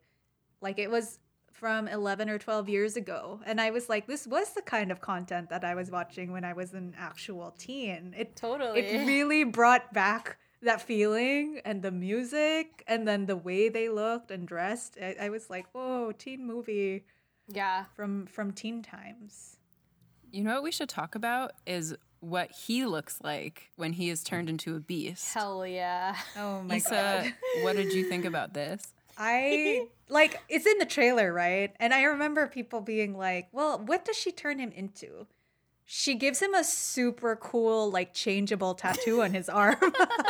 [0.62, 1.20] like it was
[1.62, 5.00] from 11 or 12 years ago and I was like this was the kind of
[5.00, 8.15] content that I was watching when I was an actual teen.
[8.17, 8.80] It Totally.
[8.82, 14.32] it really brought back that feeling and the music and then the way they looked
[14.32, 14.97] and dressed.
[15.02, 17.06] I, I was like, "Whoa, teen movie
[17.47, 17.86] Yeah.
[17.95, 19.58] from from teen times."
[20.32, 24.24] You know what we should talk about is what he looks like when he is
[24.24, 25.34] turned into a beast.
[25.34, 26.15] Hell yeah.
[26.38, 27.34] Oh my Issa, god.
[27.63, 28.93] what did you think about this?
[29.21, 31.73] I like it's in the trailer, right?
[31.79, 35.27] And I remember people being like, "Well, what does she turn him into?"
[35.93, 39.75] She gives him a super cool, like changeable tattoo on his arm,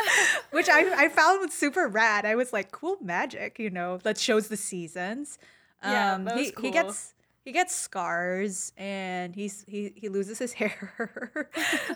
[0.52, 2.26] which I, I found super rad.
[2.26, 5.38] I was like, cool magic, you know, that shows the seasons.
[5.84, 10.38] Yeah, Um, that was he, he gets he gets scars and he's he he loses
[10.40, 11.50] his hair.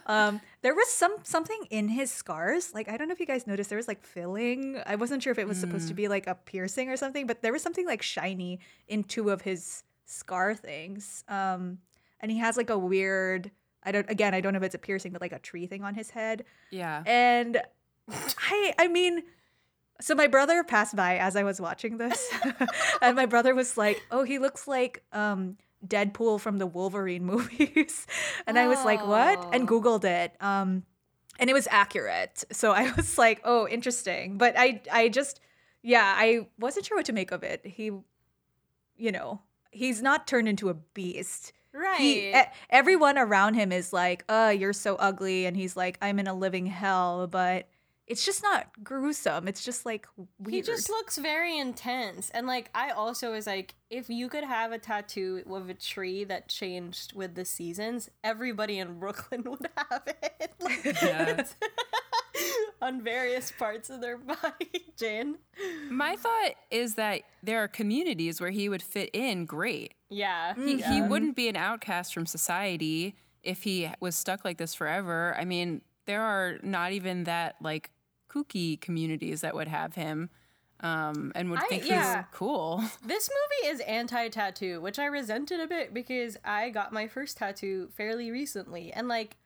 [0.08, 2.74] um, there was some something in his scars.
[2.74, 4.82] Like I don't know if you guys noticed, there was like filling.
[4.86, 7.42] I wasn't sure if it was supposed to be like a piercing or something, but
[7.42, 11.24] there was something like shiny in two of his scar things.
[11.28, 11.80] Um,
[12.20, 13.52] and he has like a weird.
[13.84, 14.10] I don't.
[14.10, 16.10] Again, I don't know if it's a piercing, but like a tree thing on his
[16.10, 16.44] head.
[16.72, 17.04] Yeah.
[17.06, 17.62] And
[18.10, 19.24] I I mean
[20.02, 22.30] so my brother passed by as I was watching this
[23.02, 28.08] and my brother was like, "Oh, he looks like um Deadpool from the Wolverine movies."
[28.48, 29.68] and I was like, "What?" and Oh.
[29.68, 30.34] googled it.
[30.42, 30.84] Um
[31.40, 32.44] and it was accurate.
[32.52, 35.40] So I was like, "Oh, interesting." But I I just
[35.82, 37.66] yeah, I wasn't sure what to make of it.
[37.66, 37.92] He
[38.98, 42.00] you know, he's not turned into a beast Right.
[42.00, 42.34] he
[42.70, 46.34] everyone around him is like uh you're so ugly and he's like i'm in a
[46.34, 47.68] living hell but
[48.08, 50.06] it's just not gruesome it's just like
[50.38, 52.30] weird he just looks very intense.
[52.32, 56.24] And like I also was like, if you could have a tattoo of a tree
[56.26, 60.54] that changed with the seasons, everybody in Brooklyn would have it.
[60.62, 61.44] Like, Yeah.
[62.82, 65.38] on various parts of their body, Jane.
[65.90, 69.94] My thought is that there are communities where he would fit in great.
[70.10, 70.54] Yeah.
[70.56, 71.10] He, he mm-hmm.
[71.10, 75.36] wouldn't be an outcast from society if he was stuck like this forever.
[75.40, 77.92] I mean, there are not even that like
[78.36, 80.30] kooky communities that would have him
[80.82, 82.18] um, and would I- think yeah.
[82.18, 82.84] he's cool.
[83.06, 87.38] This movie is anti tattoo, which I resented a bit because I got my first
[87.38, 88.92] tattoo fairly recently.
[88.92, 89.38] And like,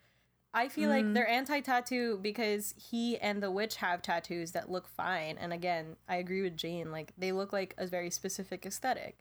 [0.54, 4.88] I feel like they're anti tattoo because he and the witch have tattoos that look
[4.88, 5.38] fine.
[5.40, 6.92] And again, I agree with Jane.
[6.92, 9.20] Like, they look like a very specific aesthetic.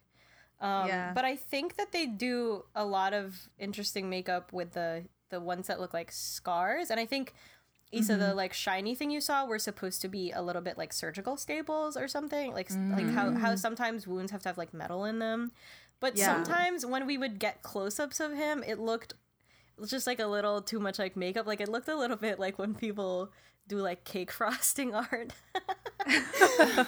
[0.59, 1.11] Um, Yeah.
[1.13, 5.67] But I think that they do a lot of interesting makeup with the the ones
[5.67, 6.89] that look like scars.
[6.89, 7.33] And I think
[7.91, 8.37] Issa, the mm-hmm.
[8.37, 11.97] like shiny thing you saw were supposed to be a little bit like surgical staples
[11.97, 12.53] or something.
[12.53, 13.59] Like like how how mm.
[13.59, 15.51] sometimes wounds have to have like metal in them.
[15.99, 16.25] But Yeah.
[16.27, 19.13] sometimes when we would get close ups of him, it looked
[19.85, 21.47] just like a little too much like makeup.
[21.47, 23.31] Like it looked a little bit like when people
[23.67, 25.33] do like cake frosting art.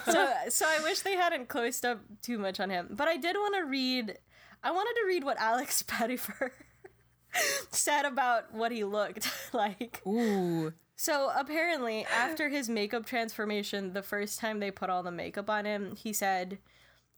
[0.05, 2.89] so so I wish they hadn't closed up too much on him.
[2.91, 4.17] But I did want to read
[4.63, 6.51] I wanted to read what Alex Pettyfer
[7.71, 10.01] said about what he looked like.
[10.05, 10.73] Ooh.
[11.01, 15.65] So apparently, after his makeup transformation, the first time they put all the makeup on
[15.65, 16.59] him, he said,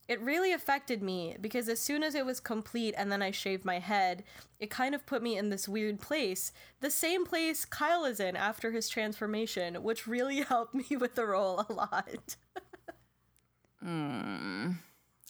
[0.07, 3.65] It really affected me because as soon as it was complete and then I shaved
[3.65, 4.23] my head,
[4.57, 6.53] it kind of put me in this weird place.
[6.79, 11.25] The same place Kyle is in after his transformation, which really helped me with the
[11.25, 12.37] role a lot.
[13.81, 14.71] Hmm.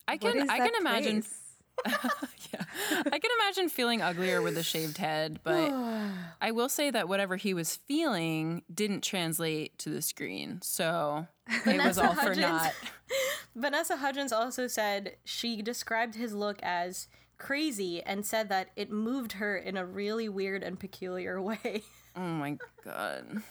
[0.08, 1.43] I can I that can imagine place?
[1.86, 2.64] yeah.
[3.12, 5.72] I can imagine feeling uglier with a shaved head, but
[6.42, 10.60] I will say that whatever he was feeling didn't translate to the screen.
[10.62, 11.28] So
[11.66, 12.74] it was all for Hudgens- naught.
[13.56, 17.08] Vanessa Hudgens also said she described his look as
[17.38, 21.84] crazy and said that it moved her in a really weird and peculiar way.
[22.16, 23.42] Oh my god.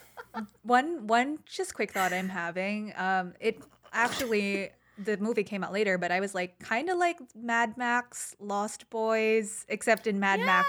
[0.62, 2.92] One one just quick thought I'm having.
[2.96, 3.60] Um, it
[3.92, 4.70] actually
[5.04, 8.88] the movie came out later, but I was like kind of like Mad Max Lost
[8.90, 10.68] Boys, except in Mad Max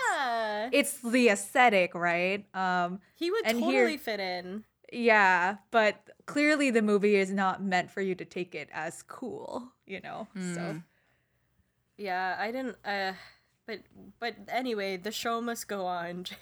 [0.71, 2.45] it's the aesthetic, right?
[2.55, 4.63] Um, He would and totally here- fit in.
[4.91, 9.71] yeah, but clearly the movie is not meant for you to take it as cool,
[9.85, 10.27] you know.
[10.55, 10.81] So
[11.97, 13.13] Yeah, I didn't uh
[13.65, 13.79] but
[14.19, 16.25] but anyway, the show must go on.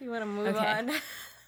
[0.00, 0.66] you want to move Okay.
[0.78, 0.90] on?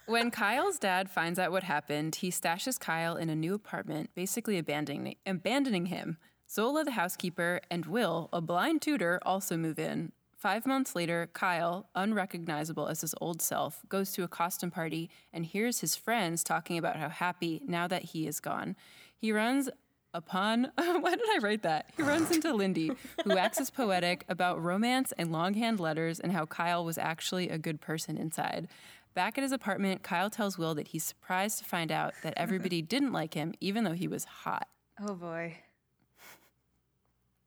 [0.07, 4.57] When Kyle's dad finds out what happened, he stashes Kyle in a new apartment, basically
[4.57, 6.17] abandoning abandoning him.
[6.49, 10.13] Zola, the housekeeper, and Will, a blind tutor, also move in.
[10.37, 15.45] Five months later, Kyle, unrecognizable as his old self, goes to a costume party and
[15.45, 18.77] hears his friends talking about how happy now that he is gone.
[19.17, 19.69] He runs
[20.13, 21.91] upon why did I write that?
[21.97, 22.91] He runs into Lindy,
[23.23, 27.57] who acts as poetic about romance and longhand letters and how Kyle was actually a
[27.57, 28.69] good person inside.
[29.17, 32.83] Back at his apartment, Kyle tells Will that he's surprised to find out that everybody
[32.83, 34.67] didn't like him, even though he was hot.
[35.01, 35.57] Oh boy.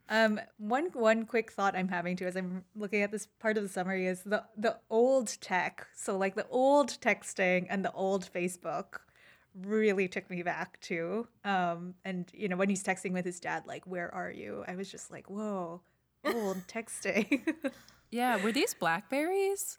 [0.09, 3.63] Um, one one quick thought I'm having too as I'm looking at this part of
[3.63, 5.87] the summary is the the old tech.
[5.95, 8.99] So like the old texting and the old Facebook
[9.55, 11.29] really took me back too.
[11.45, 14.75] Um, and you know when he's texting with his dad, like "Where are you?" I
[14.75, 15.83] was just like, "Whoa,
[16.25, 17.43] old texting."
[18.13, 19.79] Yeah, were these blackberries?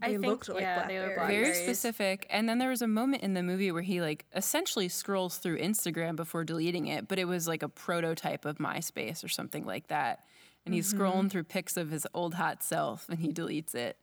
[0.00, 1.48] I They think looked like yeah, they were Blackberries.
[1.48, 2.26] Very specific.
[2.30, 5.58] And then there was a moment in the movie where he like essentially scrolls through
[5.58, 9.88] Instagram before deleting it, but it was like a prototype of MySpace or something like
[9.88, 10.24] that.
[10.64, 11.28] And he's scrolling mm-hmm.
[11.28, 13.96] through pics of his old hot self and he deletes it.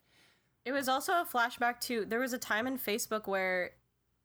[0.65, 3.71] It was also a flashback to there was a time in Facebook where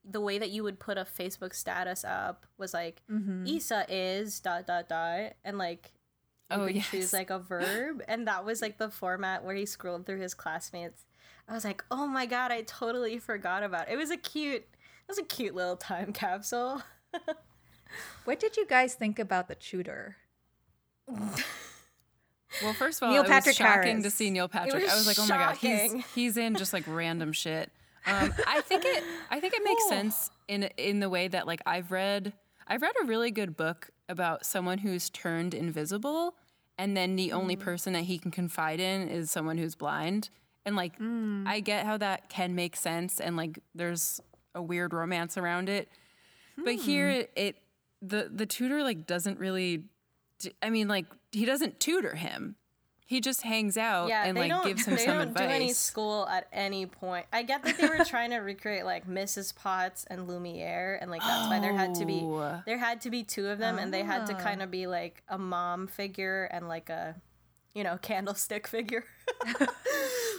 [0.05, 3.47] the way that you would put a Facebook status up was like mm-hmm.
[3.47, 5.93] Isa is dot dot dot and like
[6.51, 6.91] you Oh, could yes.
[6.91, 10.35] choose like a verb and that was like the format where he scrolled through his
[10.35, 11.05] classmates.
[11.51, 14.63] I was like, "Oh my god, I totally forgot about it." It was a cute
[14.63, 16.83] it was a cute little time capsule.
[18.25, 20.17] what did you guys think about the tutor?
[22.63, 24.83] Well, first of all, Neil it Patrick was shocking to see Neil Patrick.
[24.83, 25.97] was I was like, oh my god, shocking.
[25.97, 27.71] he's he's in just like random shit.
[28.07, 31.61] Um, I think it I think it makes sense in in the way that like
[31.67, 32.33] I've read
[32.67, 36.35] I've read a really good book about someone who's turned invisible
[36.79, 37.61] and then the only Mm.
[37.61, 40.31] person that he can confide in is someone who's blind.
[40.67, 41.47] And like Mm.
[41.47, 44.21] I get how that can make sense and like there's
[44.55, 45.89] a weird romance around it.
[46.63, 47.17] But here Hmm.
[47.21, 47.57] it, it
[48.03, 49.85] the the tutor like doesn't really
[50.39, 52.57] d- I mean like he doesn't tutor him.
[53.07, 55.49] He just hangs out yeah, and like don't gives him they some don't advice.
[55.49, 57.27] do any school at any point.
[57.33, 59.53] I get that they were trying to recreate like Mrs.
[59.55, 62.63] Potts and Lumiere, and like that's why there had to be Oh.
[62.67, 64.39] there had to be two of them, and they had to Ah.
[64.41, 67.17] kind of be like a mom figure and like a
[67.75, 69.05] you know candlestick figure.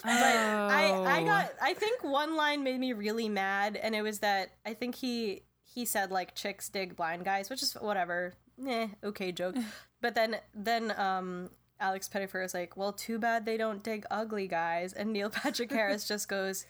[0.04, 1.26] But I I Oh.
[1.26, 4.96] got I think one line made me really mad, and it was that I think
[4.96, 8.34] he he said like chicks dig blind guys, which is whatever,
[8.68, 9.56] eh, okay joke.
[10.02, 14.48] but then then um Alex Pettyfer is like, well, too bad they don't dig ugly
[14.48, 16.66] guys, and Neil Patrick Harris just goes,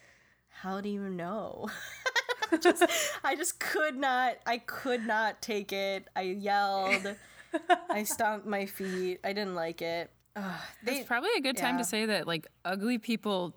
[0.50, 1.70] how do you know?
[2.62, 2.84] just,
[3.24, 6.10] I just could not I could not take it.
[6.18, 7.16] I yelled.
[7.90, 9.20] I stomped my feet.
[9.24, 10.12] I didn't like it.
[10.36, 11.80] Ugh, they, It's probably a good time yeah.
[11.80, 13.56] to say that like ugly people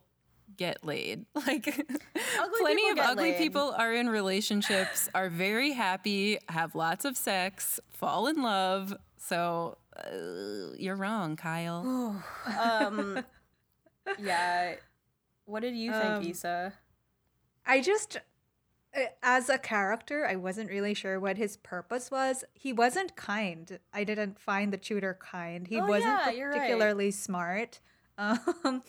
[0.57, 1.25] get laid.
[1.47, 1.87] Like
[2.59, 3.39] plenty of ugly laid.
[3.39, 8.95] people are in relationships, are very happy, have lots of sex, fall in love.
[9.19, 12.23] So uh, you're wrong, Kyle.
[12.61, 13.25] um
[14.19, 14.75] yeah
[15.47, 16.73] what did you think Um, isa
[17.67, 18.21] I just, uh,
[19.23, 22.45] as a character, I wasn't really sure what his purpose was.
[22.55, 23.79] He wasn't kind.
[23.93, 25.67] I didn't find the tutor kind.
[25.67, 26.61] He Oh, wasn't yeah, you're right.
[26.61, 27.81] particularly smart.
[28.17, 28.85] Um,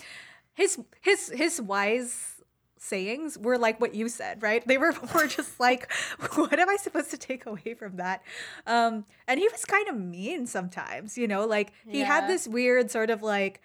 [0.53, 2.35] his his his wise
[2.77, 4.65] sayings were like what you said, right?
[4.67, 5.91] They were more just like,
[6.35, 8.21] what am I supposed to take away from that?
[8.67, 12.91] Um, and he was kind of mean sometimes, you know, like he had this weird
[12.91, 13.61] sort of like,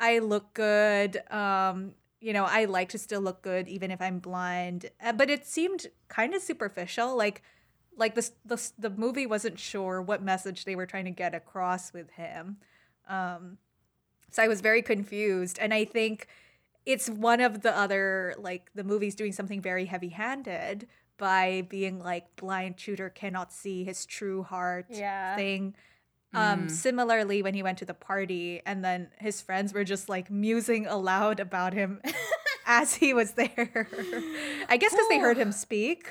[0.00, 1.18] I look good.
[1.32, 4.90] Um, you know, I like to still look good even if I'm blind.
[5.02, 7.16] Uh, but it seemed kind of superficial.
[7.16, 7.42] Like,
[7.96, 11.92] like this, the the movie wasn't sure what message they were trying to get across
[11.92, 12.58] with him.
[13.08, 13.58] Um,
[14.30, 16.28] so I was very confused, and I think
[16.86, 20.86] it's one of the other like the movie's doing something very heavy-handed
[21.18, 25.36] by being like blind tutor cannot see his true heart Yeah.
[25.36, 25.74] thing.
[26.32, 30.30] Um, similarly, when he went to the party, and then his friends were just like
[30.30, 32.00] musing aloud about him
[32.66, 33.88] as he was there.
[34.68, 36.08] I guess because they heard him speak,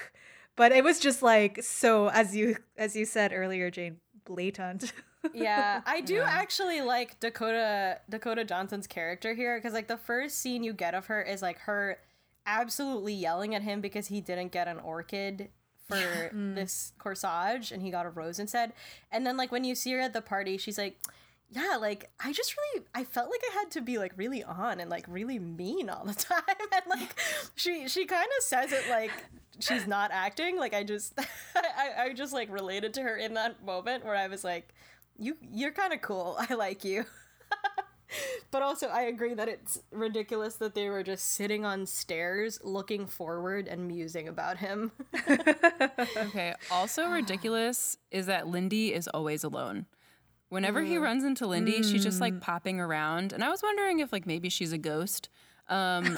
[0.57, 2.09] but it was just like so.
[2.09, 4.91] As you as you said earlier, Jane, blatant.
[5.33, 6.27] Yeah, I do Yeah.
[6.29, 11.07] actually like Dakota Dakota Johnson's character here because like the first scene you get of
[11.07, 11.97] her is like her
[12.45, 15.49] absolutely yelling at him because he didn't get an orchid
[15.89, 17.03] for this mm.
[17.03, 18.73] corsage and he got a rose instead.
[19.11, 20.97] And then like when you see her at the party, she's like,
[21.49, 24.79] "Yeah, like I just really I felt like I had to be like really on
[24.79, 27.15] and like really mean all the time." And like
[27.55, 29.11] she she kind of says it like
[29.59, 30.57] she's not acting.
[30.57, 31.19] Like I just
[31.55, 34.73] I I just like related to her in that moment where I was like,
[35.17, 36.37] "You you're kind of cool.
[36.49, 37.05] I like you."
[38.51, 43.05] But also, I agree that it's ridiculous that they were just sitting on stairs, looking
[43.05, 44.91] forward and musing about him.
[46.17, 46.53] Okay.
[46.71, 49.85] Also ridiculous is that Lindy is always alone.
[50.49, 54.11] Whenever he runs into Lindy, she's just like popping around, and I was wondering if
[54.11, 55.29] like maybe she's a ghost.
[55.67, 56.17] Um,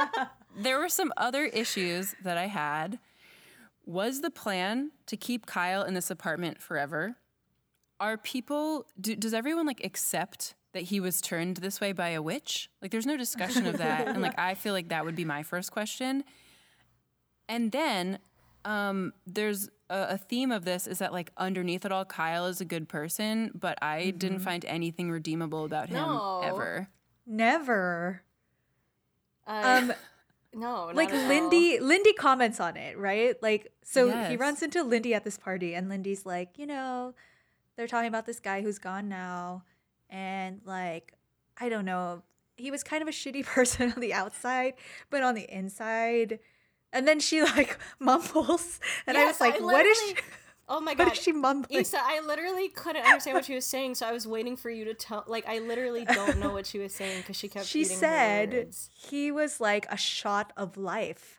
[0.58, 2.98] there were some other issues that I had.
[3.86, 7.16] Was the plan to keep Kyle in this apartment forever?
[8.00, 8.86] Are people?
[9.00, 12.70] Do, does everyone like accept that he was turned this way by a witch?
[12.82, 15.42] Like, there's no discussion of that, and like I feel like that would be my
[15.42, 16.24] first question.
[17.48, 18.18] And then
[18.64, 22.60] um, there's a, a theme of this is that like underneath it all, Kyle is
[22.60, 26.40] a good person, but I didn't find anything redeemable about him No.
[26.44, 26.88] ever.
[27.26, 28.22] Never.
[29.46, 29.92] Uh, Um,
[30.54, 31.28] no, like at all.
[31.28, 33.40] Lindy Lindy comments on it, right?
[33.42, 37.14] Like so he runs into Lindy at this party and Lindy's like, you know,
[37.76, 39.62] they're talking about this guy who's gone now
[40.10, 41.14] and like
[41.60, 42.22] I don't know,
[42.56, 44.74] he was kind of a shitty person on the outside,
[45.10, 46.38] but on the inside
[46.92, 50.14] and then she like mumbles and I was like, I what is she
[50.70, 51.12] Oh my god.
[51.12, 51.80] is she mumbling?
[51.80, 54.84] Isa, I literally couldn't understand what she was saying, so I was waiting for you
[54.84, 55.24] to tell.
[55.26, 57.66] Like, I literally don't know what she was saying because she kept.
[57.66, 61.38] she said he was like a shot of life.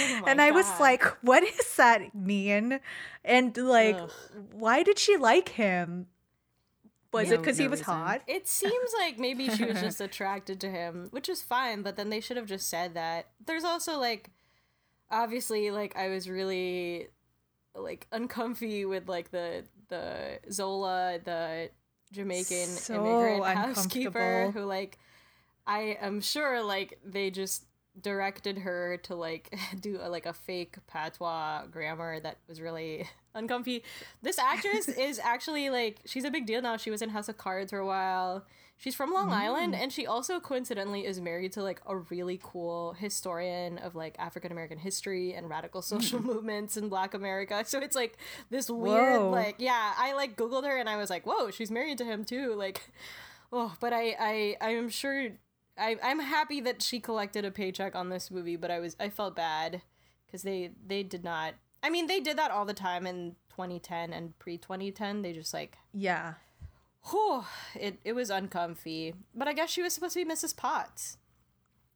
[0.00, 2.80] Oh and I was like, what does that mean?
[3.24, 4.10] And like, Ugh.
[4.52, 6.08] why did she like him?
[7.12, 7.94] Was it No- because he was reason.
[7.94, 8.22] hot?
[8.26, 12.10] It seems like maybe she was just attracted to him, which is fine, but then
[12.10, 13.28] they should have just said that.
[13.46, 14.30] There's also like
[15.10, 17.08] obviously like I was really
[17.74, 21.70] like uncomfy with like the the Zola, the
[22.12, 24.98] Jamaican So immigrant housekeeper who like
[25.66, 27.64] I am sure like they just
[28.02, 33.82] directed her to like do a, like a fake patois grammar that was really uncomfy.
[34.22, 36.76] This actress is actually like she's a big deal now.
[36.76, 38.44] She was in House of Cards for a while.
[38.76, 39.32] She's from Long mm.
[39.32, 44.14] Island and she also coincidentally is married to like a really cool historian of like
[44.20, 47.64] African American history and radical social movements in Black America.
[47.66, 48.16] So it's like
[48.50, 49.30] this weird Whoa.
[49.30, 52.24] like yeah, I like googled her and I was like, "Whoa, she's married to him
[52.24, 52.82] too." Like
[53.52, 55.30] oh, but I I I am sure
[55.78, 59.08] I I'm happy that she collected a paycheck on this movie, but I was I
[59.08, 59.82] felt bad
[60.30, 64.12] cuz they they did not I mean, they did that all the time in 2010
[64.12, 65.22] and pre 2010.
[65.22, 66.34] They just like Yeah.
[67.10, 67.44] Whew,
[67.76, 69.14] it, it was uncomfy.
[69.34, 70.54] But I guess she was supposed to be Mrs.
[70.56, 71.16] Potts.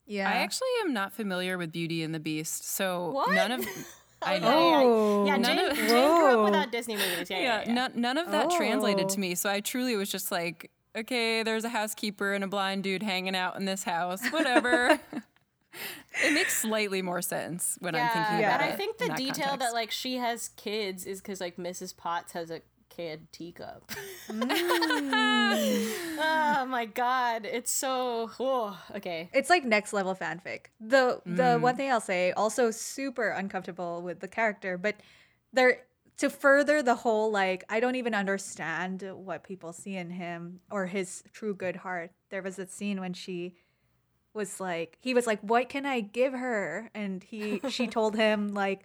[0.07, 0.29] Yeah.
[0.31, 3.33] I actually am not familiar with Beauty and the Beast, so What?
[3.33, 3.67] none of
[4.23, 4.49] I Oh, know.
[4.49, 4.85] yeah, yeah.
[4.85, 5.25] Oh.
[5.27, 7.29] yeah None Jane, of- Jane grew up without Disney movies.
[7.29, 7.75] Yeah, yeah, yeah, yeah.
[7.75, 9.09] None, none of that translated Oh.
[9.09, 9.35] to me.
[9.35, 13.37] So I truly was just like, okay, there's a housekeeper and a blind dude hanging
[13.37, 14.27] out in this house.
[14.31, 14.99] Whatever.
[16.25, 18.75] it makes slightly more sense when I'm thinking Yeah, about and it.
[18.75, 19.61] I think the that detail context.
[19.61, 21.97] that like she has kids is because like Mrs.
[21.97, 23.91] Potts has a kid teacup.
[24.31, 24.35] oh
[26.69, 29.31] my god, it's so oh, okay.
[29.33, 30.67] It's like next level fanfic.
[30.81, 31.61] The the Mm.
[31.63, 34.97] one thing I'll say, also super uncomfortable with the character, but
[35.53, 35.79] there
[36.23, 40.87] to further the whole like I don't even understand what people see in him or
[40.87, 42.11] his true good heart.
[42.31, 43.55] There was a scene when she
[44.35, 46.91] was like he was like, What can I give her?
[46.95, 48.83] And he she told him like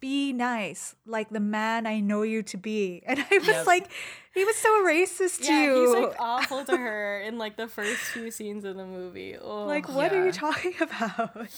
[0.00, 3.02] be nice, like the man I know you to be.
[3.06, 3.66] And I was Yep.
[3.66, 3.88] like,
[4.34, 5.80] he was so racist to Yeah, you.
[5.80, 9.34] he's like awful to her in like the first few scenes of the movie.
[9.40, 11.48] Oh, like, what are you talking about?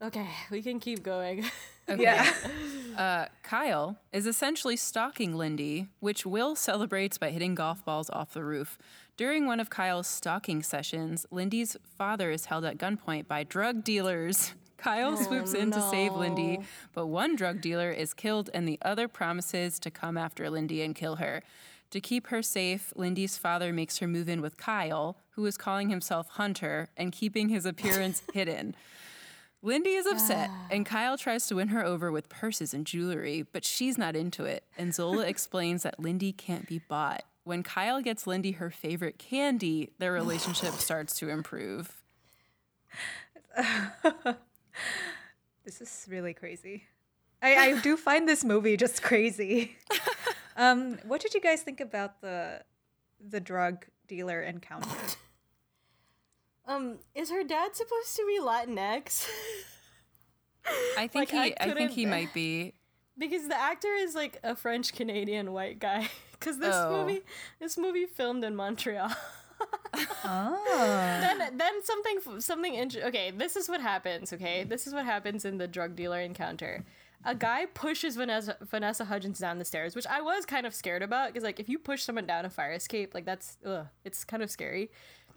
[0.00, 1.44] okay, we can keep going.
[1.90, 2.02] Okay.
[2.02, 2.32] Yeah.
[2.96, 8.44] Uh, Kyle is essentially stalking Lindy, which Will celebrates by hitting golf balls off the
[8.44, 8.76] roof.
[9.16, 14.52] During one of Kyle's stalking sessions, Lindy's father is held at gunpoint by drug dealers.
[14.76, 16.58] Kyle swoops in to save Lindy,
[16.92, 20.94] but one drug dealer is killed and the other promises to come after Lindy and
[20.94, 21.42] kill her.
[21.90, 25.90] To keep her safe, Lindy's father makes her move in with Kyle, who is calling
[25.90, 28.74] himself Hunter and keeping his appearance hidden.
[29.62, 33.64] Lindy is upset, and Kyle tries to win her over with purses and jewelry, but
[33.64, 34.64] she's not into it.
[34.76, 37.22] And Zola explains that Lindy can't be bought.
[37.44, 42.02] When Kyle gets Lindy her favorite candy, their relationship starts to improve.
[45.64, 46.84] This is really crazy.
[47.42, 49.76] I, I do find this movie just crazy.
[50.56, 52.62] Um, what did you guys think about the
[53.20, 54.88] the drug dealer encounter?
[56.70, 59.28] Um, is her dad supposed to be Latinx?
[60.98, 61.54] I think Like, he.
[61.60, 62.74] I, think he might be.
[63.18, 66.08] because the actor is like a French Canadian white guy.
[66.40, 66.90] Because this Oh.
[67.04, 67.20] movie,
[67.60, 69.10] this movie filmed in Montreal.
[70.24, 70.62] oh,
[71.20, 72.74] then, then something, something.
[72.74, 74.32] Int- okay, this is what happens.
[74.32, 76.84] Okay, this is what happens in the drug dealer encounter.
[77.26, 81.02] A guy pushes Vanessa Vanessa Hudgens down the stairs, which I was kind of scared
[81.02, 84.24] about because, like, if you push someone down a fire escape, like that's, ugh, it's
[84.24, 84.90] kind of scary.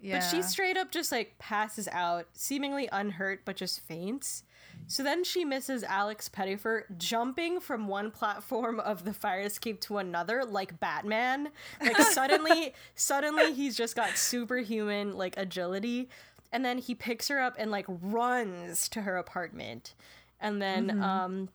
[0.04, 0.20] Yeah.
[0.20, 4.44] But she straight up just like passes out, seemingly unhurt, but just faints.
[4.88, 10.00] So then she misses Alex Pettyfer jumping from one platform of the fire escape to
[10.00, 11.50] another like Batman.
[11.82, 16.10] Like suddenly, suddenly he's just got superhuman like agility.
[16.52, 19.96] And then he picks her up and like runs to her apartment.
[20.42, 21.50] And then um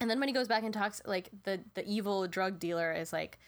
[0.00, 3.12] and then when he goes back and talks, like the the evil drug dealer is
[3.12, 3.38] like,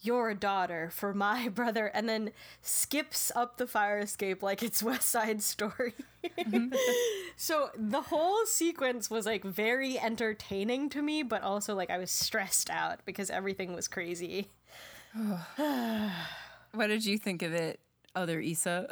[0.00, 2.30] "Your daughter for my brother," and then
[2.62, 5.94] skips up the fire escape like it's West Side Story.
[7.36, 12.10] so the whole sequence was like very entertaining to me, but also like I was
[12.10, 14.48] stressed out because everything was crazy.
[16.72, 17.80] What did you think of it,
[18.14, 18.86] other isa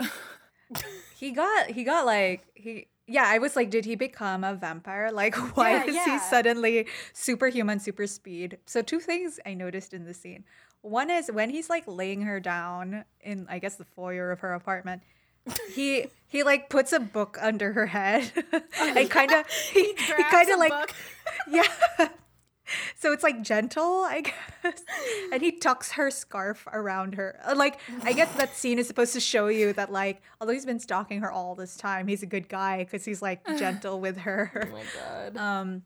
[1.17, 5.11] he got he got like he yeah i was like did he become a vampire
[5.13, 6.05] like why Yeah, is yeah.
[6.05, 10.45] he suddenly superhuman super speed so two things i noticed in the scene
[10.87, 14.53] one is when he's like laying her down in i guess the foyer of her
[14.55, 15.03] apartment
[15.75, 18.31] he he like puts a book under her head
[18.81, 20.91] and kind of he, he Grabs kind of like book.
[21.51, 22.09] yeah
[22.99, 24.83] so it's like gentle i guess
[25.33, 29.13] and he tucks her scarf around her Uh, like i guess that scene is supposed
[29.13, 32.27] to show you that like although he's been stalking her all this time he's a
[32.27, 34.83] good guy because he's like gentle with her Oh my
[35.33, 35.37] god.
[35.37, 35.83] um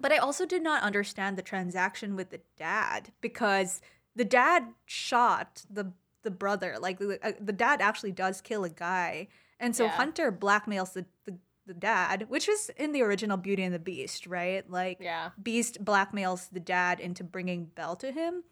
[0.00, 3.80] but i also did not understand the transaction with the dad because
[4.16, 5.92] the dad shot the
[6.22, 9.26] the brother like the, uh, the dad actually does kill a guy
[9.58, 9.90] and so Yeah.
[9.92, 11.36] hunter blackmails the, the
[11.66, 15.30] the dad which was in the original beauty and the beast right like yeah.
[15.40, 18.42] Beast blackmails the dad into bringing Belle to him.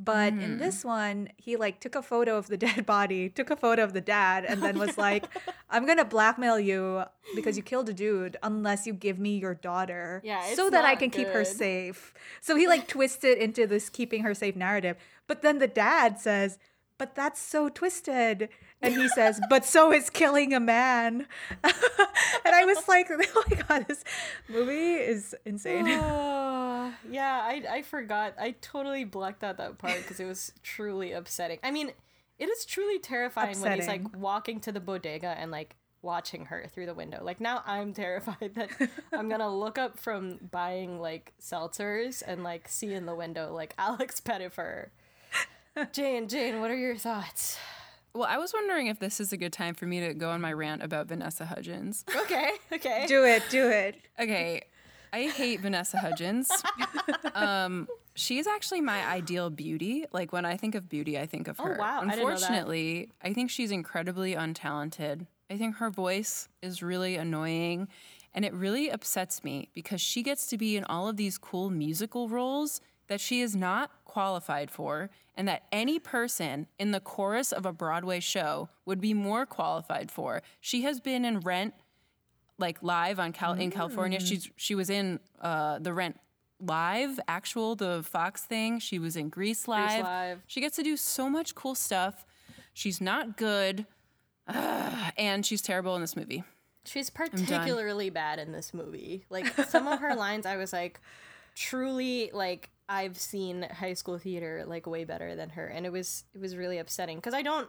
[0.00, 3.56] But in this one, he like took a photo of the dead body, took a
[3.56, 5.24] photo of the dad, and then was like,
[5.70, 7.02] "I'm gonna blackmail you
[7.34, 10.94] because you killed a dude unless you give me your daughter, Yeah, so that I
[10.94, 14.96] can keep her safe." So he like twisted into this keeping her safe narrative.
[15.26, 16.58] But then the dad says,
[16.96, 18.48] "But that's so twisted,"
[18.80, 21.26] and he says, "But so is killing a man."
[21.64, 24.04] and I was like, "Oh my god, this
[24.48, 25.86] movie is insane."
[27.10, 28.34] Yeah, I, I forgot.
[28.38, 31.58] I totally blacked out that part because it was truly upsetting.
[31.62, 31.92] I mean,
[32.38, 36.66] it is truly terrifying when he's like walking to the bodega and like watching her
[36.72, 37.20] through the window.
[37.22, 38.70] Like now I'm terrified that
[39.12, 43.74] I'm gonna look up from buying like seltzers and like see in the window like
[43.78, 44.90] Alex Pettyfer.
[45.92, 47.58] Jane, Jane, what are your thoughts?
[48.14, 50.40] well, I was wondering if this is a good time for me to go on
[50.40, 52.04] my rant about Vanessa Hudgens.
[52.16, 53.04] Okay, okay.
[53.06, 53.96] do it, do it.
[54.18, 54.62] Okay,
[55.12, 56.50] I hate Vanessa Hudgens.
[57.34, 60.04] um, she's actually my ideal beauty.
[60.12, 61.76] Like when I think of beauty, I think of Oh, her.
[61.78, 62.18] wow, I know that.
[62.18, 65.26] Unfortunately, I think she's incredibly untalented.
[65.50, 67.88] I think her voice is really annoying,
[68.34, 71.70] and it really upsets me because she gets to be in all of these cool
[71.70, 77.52] musical roles that she is not qualified for, and that any person in the chorus
[77.52, 80.42] of a Broadway show would be more qualified for.
[80.60, 81.72] She has been in Rent
[82.58, 84.20] like live on Cal in California.
[84.20, 86.18] She's she was in uh the Rent
[86.60, 88.78] live, actual the Fox thing.
[88.80, 90.04] She was in Grease live.
[90.04, 90.42] Live.
[90.46, 92.26] She gets to do so much cool stuff.
[92.74, 93.86] She's not good,
[94.46, 96.44] Ugh, and she's terrible in this movie.
[96.84, 99.24] She's particularly bad in this movie.
[99.30, 101.00] Like some of her lines, I was like,
[101.54, 106.24] truly like I've seen high school theater like way better than her, and it was
[106.34, 107.68] it was really upsetting because I don't.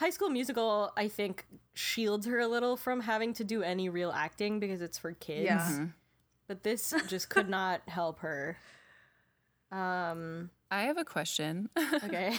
[0.00, 1.44] High School Musical, I think,
[1.74, 5.44] shields her a little from having to do any real acting because it's for kids.
[5.44, 5.86] Yeah.
[6.48, 8.56] But this just could not help her.
[9.70, 10.48] Um.
[10.70, 11.68] I have a question.
[12.02, 12.38] Okay.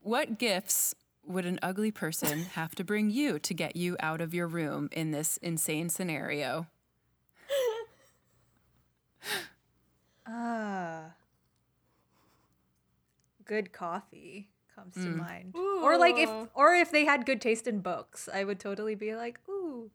[0.00, 0.94] what gifts
[1.26, 4.88] would an ugly person have to bring you to get you out of your room
[4.90, 6.66] in this insane scenario?
[10.26, 11.12] Ah.
[13.44, 15.16] Good coffee comes to mm.
[15.16, 15.54] mind.
[15.54, 19.14] Or like if or if they had good taste in books, I would totally be
[19.14, 19.90] like, "Ooh."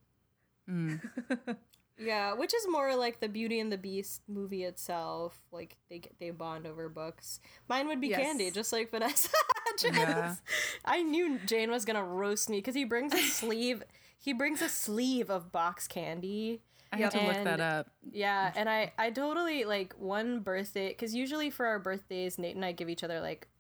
[0.70, 1.02] Mm.
[2.00, 5.42] Yeah, which is more like the Beauty and the Beast movie itself.
[5.52, 7.40] Like they they bond over books.
[7.68, 8.22] Mine would be Yes.
[8.22, 9.30] Candy, just like Vanessa.
[9.66, 9.98] Hudgens.
[9.98, 10.36] Yeah.
[10.86, 13.82] I knew Jane was gonna roast me because he brings a sleeve.
[14.20, 16.62] He brings a sleeve of box candy,
[16.92, 17.88] I have to look that up.
[18.12, 22.66] Yeah, and I I totally like one birthday because usually for our birthdays, Nate and
[22.66, 23.57] I give each other like a, a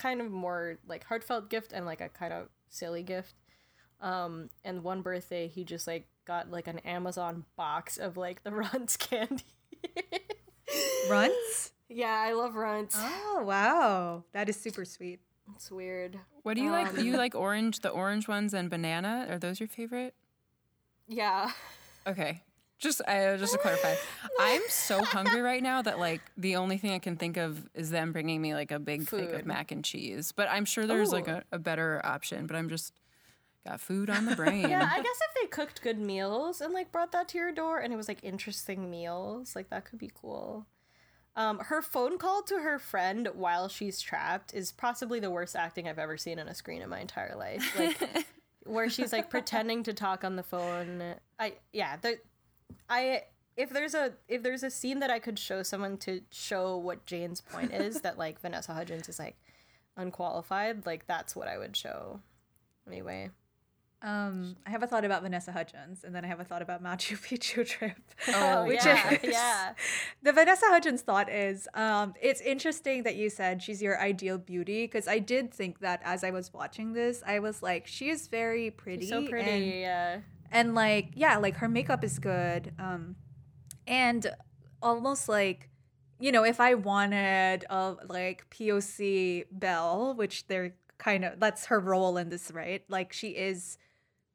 [0.00, 3.34] kind of more like heartfelt gift and like a kind of silly gift.
[4.00, 8.50] Um, and one birthday he just like got like an Amazon box of like the
[8.62, 9.44] Runts candy.
[11.08, 11.72] Runts?
[11.88, 12.96] yeah, I love Runts.
[12.98, 15.20] Oh wow, that is super sweet.
[15.54, 16.18] It's weird.
[16.42, 16.96] What do you like?
[16.98, 19.26] Um, You like orange, the orange ones and banana?
[19.28, 20.14] Are those your favorite?
[21.08, 21.50] Yeah.
[22.06, 22.42] Okay.
[22.80, 23.94] Just uh, just to clarify,
[24.40, 27.90] I'm so hungry right now that like the only thing I can think of is
[27.90, 30.32] them bringing me like a big thing of mac and cheese.
[30.32, 32.46] But I'm sure there's like a, a better option.
[32.46, 32.94] But I'm just
[33.66, 34.68] got food on the brain.
[34.68, 37.80] Yeah, I guess if they cooked good meals and like brought that to your door
[37.80, 40.66] and it was like interesting meals, like that could be cool.
[41.36, 45.86] Um, her phone call to her friend while she's trapped is possibly the worst acting
[45.86, 47.78] I've ever seen on a screen in my entire life.
[47.78, 48.26] Like
[48.64, 51.14] where she's like pretending to talk on the phone.
[51.38, 51.96] I yeah,
[52.88, 53.22] I
[53.56, 57.04] if there's a if there's a scene that I could show someone to show what
[57.06, 59.36] Jane's point is that like Vanessa Hudgens is like
[59.96, 62.20] unqualified, like that's what I would show.
[62.86, 63.30] Anyway.
[64.02, 66.82] Um, I have a thought about Vanessa Hudgens, and then I have a thought about
[66.82, 67.98] Machu Picchu trip.
[68.28, 69.72] Oh, which yeah, is- yeah.
[70.22, 74.84] The Vanessa Hudgens thought is, um, it's interesting that you said she's your ideal beauty
[74.86, 78.26] because I did think that as I was watching this, I was like, she is
[78.28, 79.50] very pretty, so pretty.
[79.50, 80.20] and yeah.
[80.50, 83.16] And like yeah like her makeup is good um
[83.86, 84.32] and
[84.82, 85.68] almost like
[86.18, 91.80] you know if i wanted a like poc belle which they're kind of that's her
[91.80, 92.84] role in this right?
[92.88, 93.78] Like she is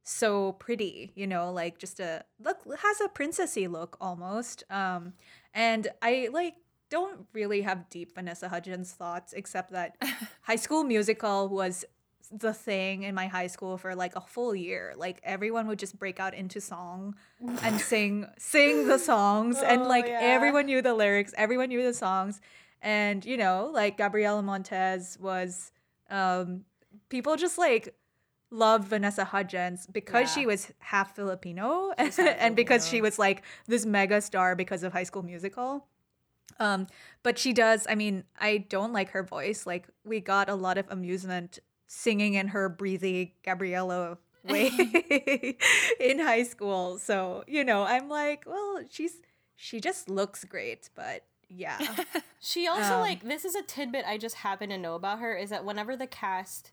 [0.03, 5.13] so pretty you know like just a look has a princessy look almost um
[5.51, 6.53] and i like
[6.91, 9.97] don't really have deep vanessa hudgens thoughts except that
[10.43, 11.83] high school musical was
[12.31, 14.93] the thing in my high school for like a full year.
[14.97, 17.15] Like everyone would just break out into song
[17.61, 20.19] and sing sing the songs and Oh, like yeah.
[20.21, 22.41] everyone knew the lyrics, everyone knew the songs.
[22.81, 25.71] And you know, like Gabriella Montez was
[26.09, 26.65] um
[27.09, 27.95] people just like
[28.51, 33.85] loved Vanessa Hudgens because she was half Filipino half and because she was like this
[33.85, 35.87] mega star because of High School Musical.
[36.57, 36.87] Um,
[37.21, 37.85] but she does.
[37.89, 39.65] I mean, I don't like her voice.
[39.65, 44.69] Like we got a lot of amusement singing in her breezy Gabriella way
[45.99, 46.97] in high school.
[46.97, 49.13] So you know, I'm like, well, she's
[49.55, 51.79] she just looks great, but yeah,
[52.39, 55.35] She also Um, like this is a tidbit I just happen to know about her
[55.35, 56.71] is that whenever the cast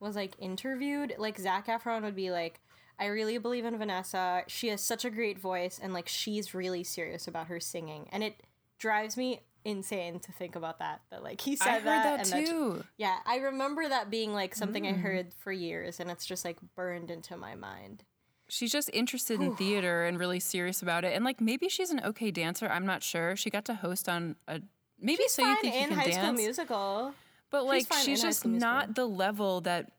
[0.00, 2.60] was like interviewed, like Zac Efron would be like,
[2.98, 4.42] "I really believe in Vanessa.
[4.48, 8.24] She has such a great voice, and like she's really serious about her singing." And
[8.24, 8.40] it
[8.78, 11.00] drives me insane to think about that.
[11.10, 12.84] That like he said I heard that, and that too.
[12.96, 14.88] yeah, I remember that being like something Mm.
[14.88, 18.04] I heard for years, and it's just like burned into my mind.
[18.48, 21.14] She's just interested in theater and really serious about it.
[21.14, 22.68] And like maybe she's an okay dancer.
[22.68, 23.34] I'm not sure.
[23.34, 24.60] She got to host on a
[25.00, 26.16] maybe She's so you fine think you in can High dance.
[26.16, 27.14] School Musical.
[27.50, 29.92] But like fine she's just not the level that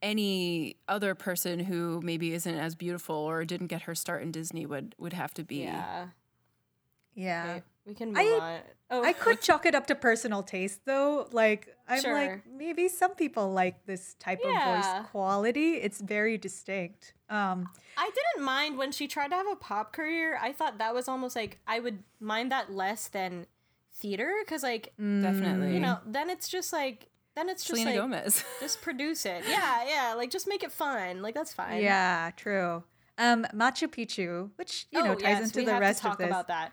[0.00, 4.64] any other person who maybe isn't as beautiful or didn't get her start in Disney
[4.66, 5.58] would would have to be.
[5.58, 6.06] Yeah,
[7.14, 7.44] yeah.
[7.50, 8.60] okay, we can move I- on.
[8.94, 11.26] Oh, I could chalk it up to personal taste though.
[11.32, 12.12] Like I'm Sure.
[12.14, 15.74] like maybe some people like this type of voice quality.
[15.76, 17.14] It's very distinct.
[17.30, 20.38] Um I didn't mind when she tried to have a pop career.
[20.42, 23.46] I thought that was almost like I would mind that less than
[23.94, 25.74] theater because, like, Definitely.
[25.74, 28.44] you know, then it's just like then it's just Selena like Gomez.
[28.60, 29.44] just produce it.
[29.48, 31.22] Yeah, yeah, like just make it fun.
[31.22, 31.82] Like that's fine.
[31.82, 32.84] yeah, true.
[33.16, 36.08] Um Machu Picchu, which you know Oh, ties yes, into we the have rest to
[36.08, 36.26] talk of this.
[36.28, 36.72] about that.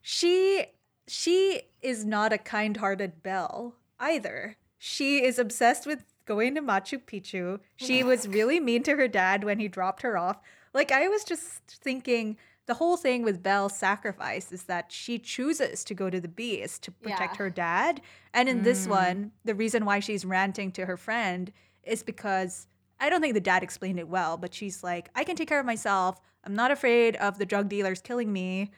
[0.00, 0.66] She
[1.06, 4.56] she is not a kind-hearted belle either.
[4.78, 7.58] She is obsessed with going to Machu Picchu.
[7.76, 10.40] She oh was really mean to her dad when he dropped her off.
[10.72, 12.36] Like I was just thinking
[12.66, 16.84] the whole thing with Belle's sacrifice is that she chooses to go to the beast
[16.84, 17.38] to protect Yeah.
[17.38, 18.00] her dad.
[18.32, 18.90] And in this mm.
[18.90, 22.68] one, the reason why she's ranting to her friend is because
[23.00, 25.58] I don't think the dad explained it well, but she's like, I can take care
[25.58, 26.20] of myself.
[26.44, 28.70] I'm not afraid of the drug dealers killing me.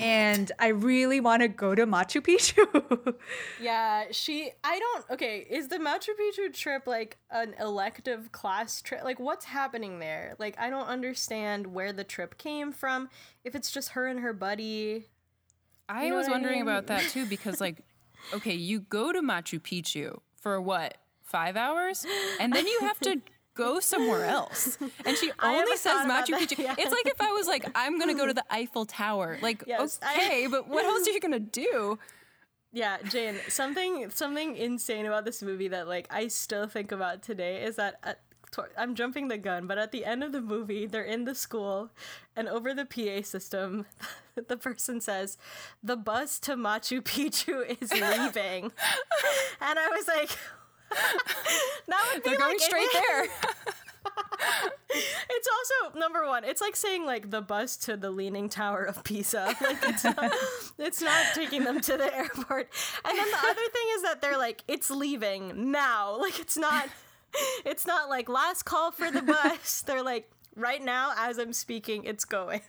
[0.00, 3.14] And I really want to go to Machu Picchu.
[3.60, 4.50] Yeah, she.
[4.62, 5.10] I don't.
[5.10, 9.02] Okay, is the Machu Picchu trip like an elective class trip?
[9.04, 10.34] Like, what's happening there?
[10.38, 13.08] Like, I don't understand where the trip came from.
[13.44, 15.06] If it's just her and her buddy.
[15.88, 16.62] I You know was what I wondering mean?
[16.62, 17.82] about that too because like
[18.34, 20.96] okay, you go to Machu Picchu for what?
[21.22, 22.04] 5 hours?
[22.40, 23.20] And then you have to
[23.56, 24.78] go somewhere else.
[25.04, 26.58] And she only says Machu Picchu.
[26.58, 26.74] yeah.
[26.78, 29.38] It's like if I was like I'm going to go to the Eiffel Tower.
[29.42, 31.98] Like Yes, I- okay, but what else are you going to do?
[32.72, 33.36] Yeah, Jane.
[33.48, 37.98] Something something insane about this movie that like I still think about today is that
[38.04, 38.12] uh,
[38.78, 41.90] I'm jumping the gun, but at the end of the movie, they're in the school,
[42.34, 43.86] and over the PA system,
[44.48, 45.36] the person says,
[45.82, 48.72] "The bus to Machu Picchu is leaving,"
[49.60, 50.30] and I was like,
[51.88, 53.28] "That would be They're going like straight there.
[55.28, 56.44] It's also number one.
[56.44, 59.54] It's like saying like the bus to the Leaning Tower of Pisa.
[59.60, 60.32] Like it's not,
[60.78, 62.70] it's not taking them to the airport.
[63.04, 66.16] And then the other thing is that they're like it's leaving now.
[66.26, 66.88] Like it's not.
[67.66, 69.82] It's not like last call for the bus.
[69.82, 72.62] They're like right now as I'm speaking, it's going.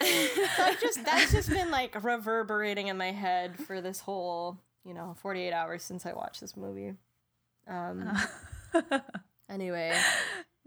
[0.00, 4.94] so I just that's just been like reverberating in my head for this whole you
[4.94, 6.94] know 48 hours since I watched this movie.
[7.68, 8.10] Um.
[9.50, 9.96] Anyway,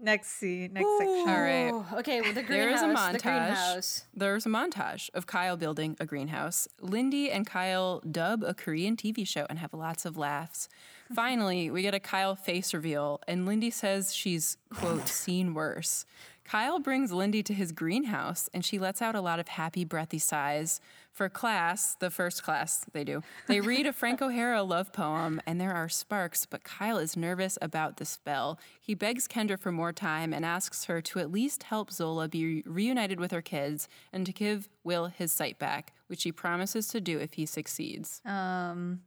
[0.00, 1.28] Next scene, next section.
[1.28, 1.70] All right.
[1.70, 3.10] Ooh, Okay, well, the There is greenhouse.
[3.10, 3.22] a The montage.
[3.22, 4.04] greenhouse.
[4.12, 6.66] There's a montage of Kyle building a greenhouse.
[6.80, 10.68] Lindy and Kyle dub a Korean TV show and have lots of laughs.
[11.14, 16.04] Finally, we get a Kyle face reveal, and Lindy says she's, quote, seen worse.
[16.44, 20.18] Kyle brings Lindy to his greenhouse, and she lets out a lot of happy, breathy
[20.18, 20.80] sighs.
[21.12, 25.60] For class, the first class they do, they read a Frank O'Hara love poem, and
[25.60, 28.58] there are sparks, but Kyle is nervous about the spell.
[28.80, 32.62] He begs Kendra for more time and asks her to at least help Zola be
[32.64, 37.00] reunited with her kids and to give Will his sight back, which she promises to
[37.00, 38.22] do if he succeeds.
[38.24, 39.02] Um,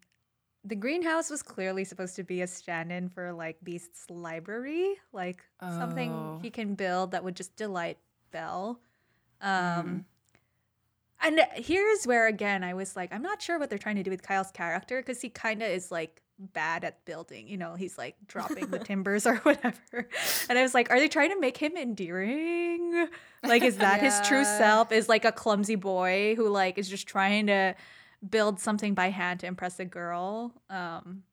[0.64, 6.12] the greenhouse was clearly supposed to be a stand-in for like Beast's library, like something
[6.12, 6.40] Oh.
[6.42, 7.98] he can build that would just delight
[8.32, 8.80] Belle.
[9.42, 10.06] Um,
[11.26, 14.12] and here's where again I was like, I'm not sure what they're trying to do
[14.12, 17.48] with Kyle's character because he kind of is like bad at building.
[17.48, 20.08] You know, he's like dropping the timbers or whatever.
[20.50, 23.08] And I was like, are they trying to make him endearing?
[23.44, 24.92] Like, is that his true self?
[24.92, 27.76] Is like a clumsy boy who like is just trying to
[28.28, 30.54] build something by hand to impress a girl?
[30.70, 31.24] Um,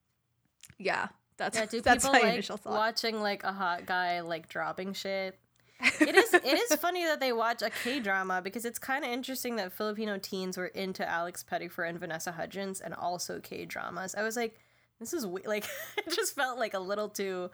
[0.78, 2.72] yeah, that's Yeah, do that's people my like initial thought.
[2.72, 5.38] watching like a hot guy like dropping shit?
[5.82, 9.10] It is it is funny that they watch a K drama because it's kind of
[9.10, 14.14] interesting that Filipino teens were into Alex Pettyfer and Vanessa Hudgens and also K dramas.
[14.14, 14.56] I was like,
[15.00, 15.42] this is we-.
[15.46, 15.64] like
[15.96, 17.50] it just felt like a little too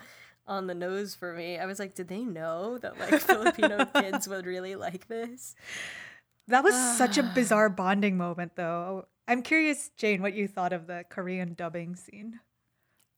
[0.47, 1.59] on the nose for me.
[1.59, 5.55] I was like, did they know that like Filipino kids would really like this?
[6.49, 9.07] That was such a bizarre bonding moment, though.
[9.29, 12.41] I'm curious, Jane, what you thought of the Korean dubbing scene.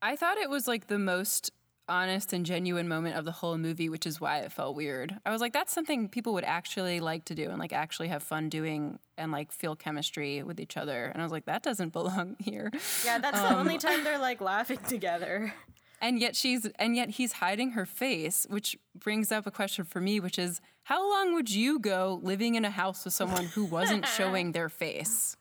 [0.03, 1.51] I thought it was like the most
[1.91, 5.19] honest and genuine moment of the whole movie, which is why it felt weird.
[5.27, 8.23] I was like, that's something people would actually like to do and like actually have
[8.23, 11.07] fun doing and like feel chemistry with each other.
[11.07, 12.71] And I was like, that doesn't belong here.
[13.05, 15.53] Yeah, that's the only um, time they're like laughing together.
[16.01, 20.01] And yet she's and yet he's hiding her face, which brings up a question for
[20.01, 23.65] me, which is how long would you go living in a house with someone who
[23.65, 25.37] wasn't showing their face?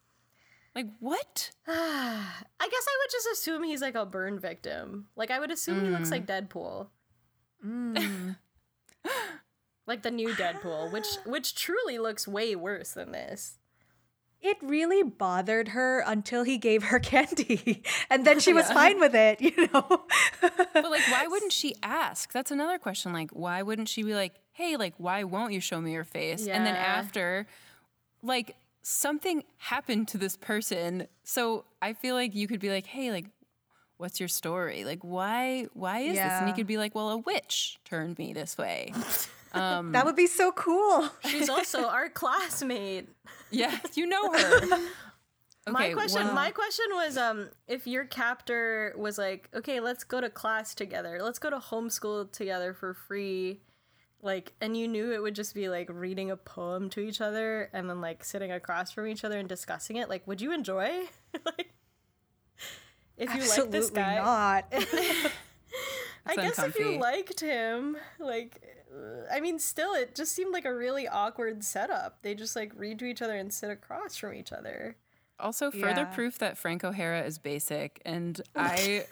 [0.79, 1.51] Like what?
[1.67, 5.07] I guess I would just assume he's like a burn victim.
[5.17, 6.47] Like I would assume he looks like mm.
[6.47, 6.87] Deadpool.
[7.65, 8.37] Mm.
[9.87, 13.57] like the new Deadpool, which which truly looks way worse than this.
[14.41, 17.83] It really bothered her until he gave her candy.
[18.09, 20.03] And then she was fine with it, you know?
[20.39, 22.31] But like why wouldn't she ask?
[22.31, 23.11] That's another question.
[23.11, 26.47] Like why wouldn't she be like, "Hey, like why won't you show me your face?"
[26.47, 27.47] And then after
[28.23, 28.55] like
[28.89, 31.07] something happened to this person.
[31.23, 33.27] So I feel like you could be like, "Hey, like
[33.97, 34.83] what's your story?
[34.85, 36.47] Like why why is this?" And Yeah.
[36.47, 38.93] he could be like, "Well, a witch turned me this way."
[39.51, 41.09] Um, that would be so cool.
[41.25, 43.09] She's also our classmate.
[43.49, 44.77] Yeah, you know her.
[45.67, 50.21] my question one- my question was um if your captor was like, "Okay, let's go
[50.21, 51.17] to class together.
[51.23, 53.61] Let's go to homeschool together for free."
[54.21, 57.69] Like and you knew it would just be like reading a poem to each other
[57.73, 60.09] and then like sitting across from each other and discussing it.
[60.09, 60.89] Like, would you enjoy?
[61.45, 61.73] like
[63.17, 64.65] if you like this Absolutely guy, not.
[66.25, 68.61] I It's guess if you liked him, like,
[69.31, 72.21] I mean, still, it just seemed like a really awkward setup.
[72.21, 74.97] They just like read to each other and sit across from each other.
[75.39, 76.05] Also, further Yeah.
[76.05, 78.01] proof that Frank O'Hara is basic.
[78.05, 79.05] And I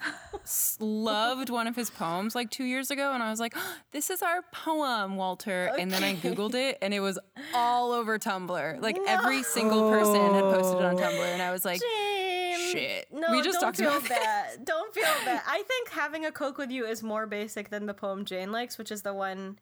[0.44, 3.56] s- loved one of his poems like two years ago, and I was like,
[3.92, 7.18] "This is our poem, Walter." And then I googled it, and it was
[7.54, 8.82] all over Tumblr.
[8.82, 13.08] Like every single person had posted it on Tumblr, and I was like, Jane, Shit.
[13.14, 14.60] No, We just don't feel bad.
[14.66, 15.42] Don't feel bad.
[15.48, 18.78] I think having a coke with you is more basic than the poem Jane likes,
[18.78, 19.60] which is the one.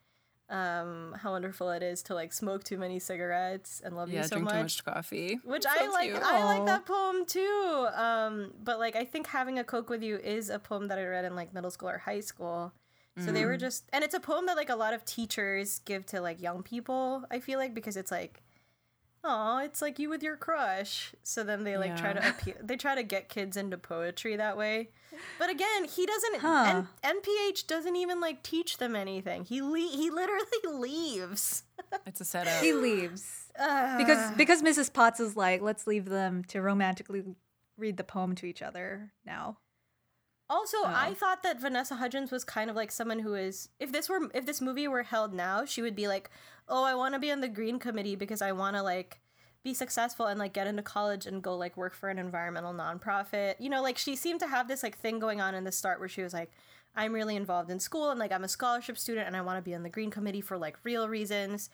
[0.48, 4.28] Um, how wonderful it is to like smoke too many cigarettes and love "Yeah, you
[4.28, 4.54] so drink much.
[4.54, 6.12] too much coffee," Which I like.
[6.12, 6.22] cute.
[6.24, 7.88] I like that poem too.
[7.96, 11.06] Um, but like, I think having a coke with you is a poem that I
[11.06, 12.74] read in like middle school or high school.
[13.18, 13.46] So they Mm.
[13.46, 16.42] were just, and it's a poem that like a lot of teachers give to like
[16.42, 17.24] young people.
[17.32, 18.44] I feel like because it's like,
[19.26, 21.14] oh, it's like you with your crush.
[21.24, 24.56] So then they like try to appeal, they try to get kids into poetry that
[24.58, 24.90] way.
[25.40, 26.40] But again, he doesn't.
[26.40, 26.84] Huh.
[27.04, 29.44] N- NPH doesn't even like teach them anything.
[29.46, 31.64] He le- he literally leaves.
[32.06, 32.62] It's a setup.
[32.64, 34.94] He leaves because because Mrs.
[34.94, 37.24] Potts is like, let's leave them to romantically
[37.78, 39.58] read the poem to each other now.
[40.50, 40.86] Also, oh.
[40.86, 41.14] I Oh.
[41.16, 44.46] thought that Vanessa Hudgens was kind of like someone who is if this were if
[44.46, 46.30] this movie were held now, she would be like,
[46.68, 49.22] "Oh, I want to be on the green committee because I want to like
[49.64, 53.56] be successful and like get into college and go like work for an environmental nonprofit."
[53.60, 56.00] You know, like she seemed to have this like thing going on in the start
[56.00, 56.52] where she was like,
[56.96, 59.64] "I'm really involved in school and like I'm a scholarship student and I want to
[59.64, 61.70] be on the green committee for like real reasons."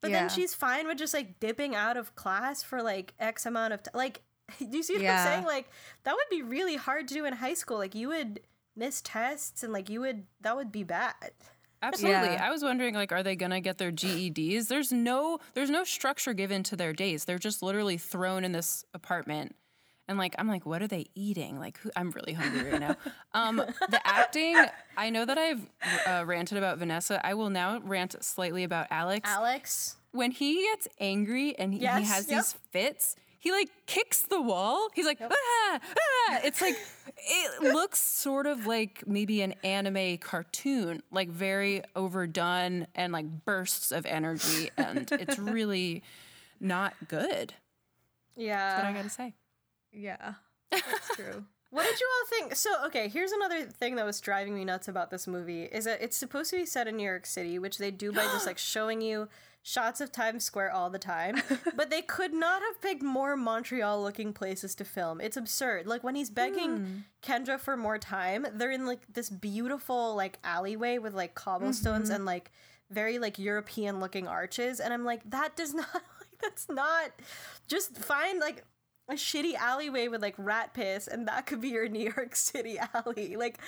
[0.00, 0.20] But Yeah.
[0.20, 3.82] then she's fine with just like dipping out of class for like X amount of
[3.82, 3.92] time.
[3.94, 4.22] Like,
[4.58, 5.20] do you see what Yeah.
[5.20, 5.44] I'm saying?
[5.46, 5.68] Like,
[6.04, 7.78] that would be really hard to do in high school.
[7.78, 8.40] Like, you would
[8.74, 11.14] miss tests and like you would that would be bad.
[11.82, 12.28] Absolutely.
[12.28, 12.46] Yeah.
[12.46, 14.68] I was wondering like are they going to get their GEDs?
[14.68, 17.24] There's no there's no structure given to their days.
[17.24, 19.56] They're just literally thrown in this apartment.
[20.08, 21.58] And like I'm like what are they eating?
[21.58, 22.96] Like who, I'm really hungry right now.
[23.34, 24.56] Um the acting,
[24.96, 25.68] I know that I've
[26.06, 27.24] uh, ranted about Vanessa.
[27.26, 29.28] I will now rant slightly about Alex.
[29.28, 29.96] Alex.
[30.12, 32.38] when he gets angry and he, he has yep.
[32.38, 34.88] these fits, he like kicks the wall.
[34.94, 35.30] He's like, ah,
[35.82, 36.40] ah.
[36.44, 36.76] It's like,
[37.18, 43.90] it looks sort of like maybe an anime cartoon, like very overdone and like bursts
[43.90, 44.70] of energy.
[44.76, 46.04] And it's really
[46.60, 47.54] not good.
[48.36, 48.76] Yeah.
[48.76, 49.34] That's what I gotta say.
[49.92, 50.34] Yeah,
[50.70, 51.44] that's true.
[51.70, 52.54] What did you all think?
[52.54, 56.00] So, okay, here's another thing that was driving me nuts about this movie is that
[56.00, 58.58] it's supposed to be set in New York City, which they do by just like
[58.58, 59.28] showing you
[59.62, 61.40] shots of Times Square all the time.
[61.76, 65.20] but they could not have picked more Montreal looking places to film.
[65.20, 65.86] It's absurd.
[65.86, 66.96] Like when he's begging hmm.
[67.22, 72.16] Kendra for more time, they're in like this beautiful like alleyway with like cobblestones mm-hmm.
[72.16, 72.50] and like
[72.90, 77.12] very like European looking arches and I'm like that does not like that's not
[77.66, 78.64] just find like
[79.08, 82.78] a shitty alleyway with like rat piss and that could be your New York City
[82.94, 83.36] alley.
[83.36, 83.58] Like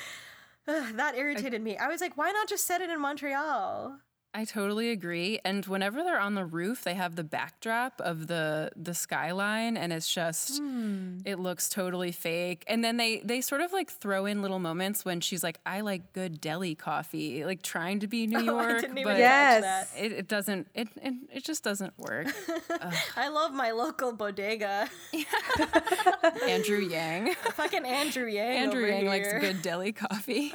[0.66, 1.76] ugh, that irritated me.
[1.76, 3.98] I was like, why not just set it in Montreal?
[4.36, 5.38] I totally agree.
[5.44, 9.92] And whenever they're on the roof, they have the backdrop of the the skyline, and
[9.92, 11.18] it's just hmm.
[11.24, 12.64] it looks totally fake.
[12.66, 15.82] And then they they sort of like throw in little moments when she's like, "I
[15.82, 19.18] like good deli coffee," like trying to be New Oh, York, I didn't even but
[19.18, 19.92] Yes.
[19.96, 20.66] it, it doesn't.
[20.74, 22.26] It, it it just doesn't work.
[23.16, 24.90] I love my local bodega.
[26.48, 28.56] Andrew Yang, Fucking Andrew Yang.
[28.56, 30.52] Andrew over Yang likes good deli coffee.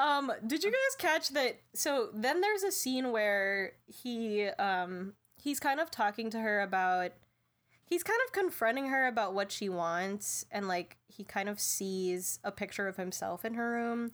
[0.00, 1.60] Um, did you guys catch that?
[1.74, 7.12] So then there's a scene where he um he's kind of talking to her about
[7.84, 12.38] he's kind of confronting her about what she wants and like he kind of sees
[12.44, 14.12] a picture of himself in her room.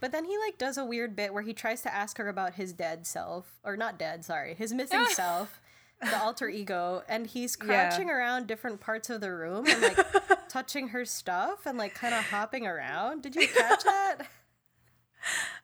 [0.00, 2.54] But then he like does a weird bit where he tries to ask her about
[2.54, 5.60] his dead self or not dead, sorry, his missing self,
[6.00, 7.88] the alter ego, and he's Yeah.
[7.88, 9.98] crouching around different parts of the room and like
[10.48, 13.22] touching her stuff and like kind of hopping around.
[13.22, 14.18] Did you catch that?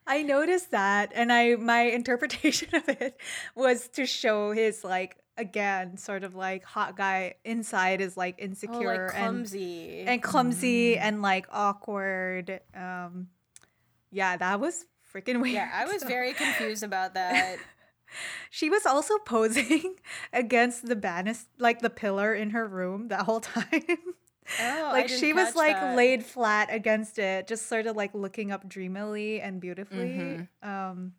[0.07, 3.19] I noticed that, and I my interpretation of it
[3.55, 8.43] was to show his like again sort of like hot guy inside is like Oh,
[8.45, 10.01] insecure like and clumsy.
[10.07, 12.61] and clumsy and like awkward.
[12.75, 13.27] Um,
[14.11, 15.55] yeah, that was freaking weird.
[15.55, 17.57] yeah, I was very confused about that.
[18.49, 19.95] She was also posing
[20.31, 23.97] against the banist, like the pillar in her room that whole time.
[24.61, 25.95] Oh, like she was like that.
[25.95, 31.13] laid flat against it, just sort of like looking up dreamily and beautifully, um,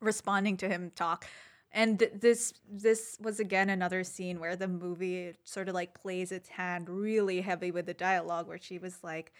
[0.00, 1.26] responding to him talk.
[1.72, 6.30] And th- this this was again another scene where the movie sort of like plays
[6.32, 9.32] its hand really heavy with the dialogue, where she was like,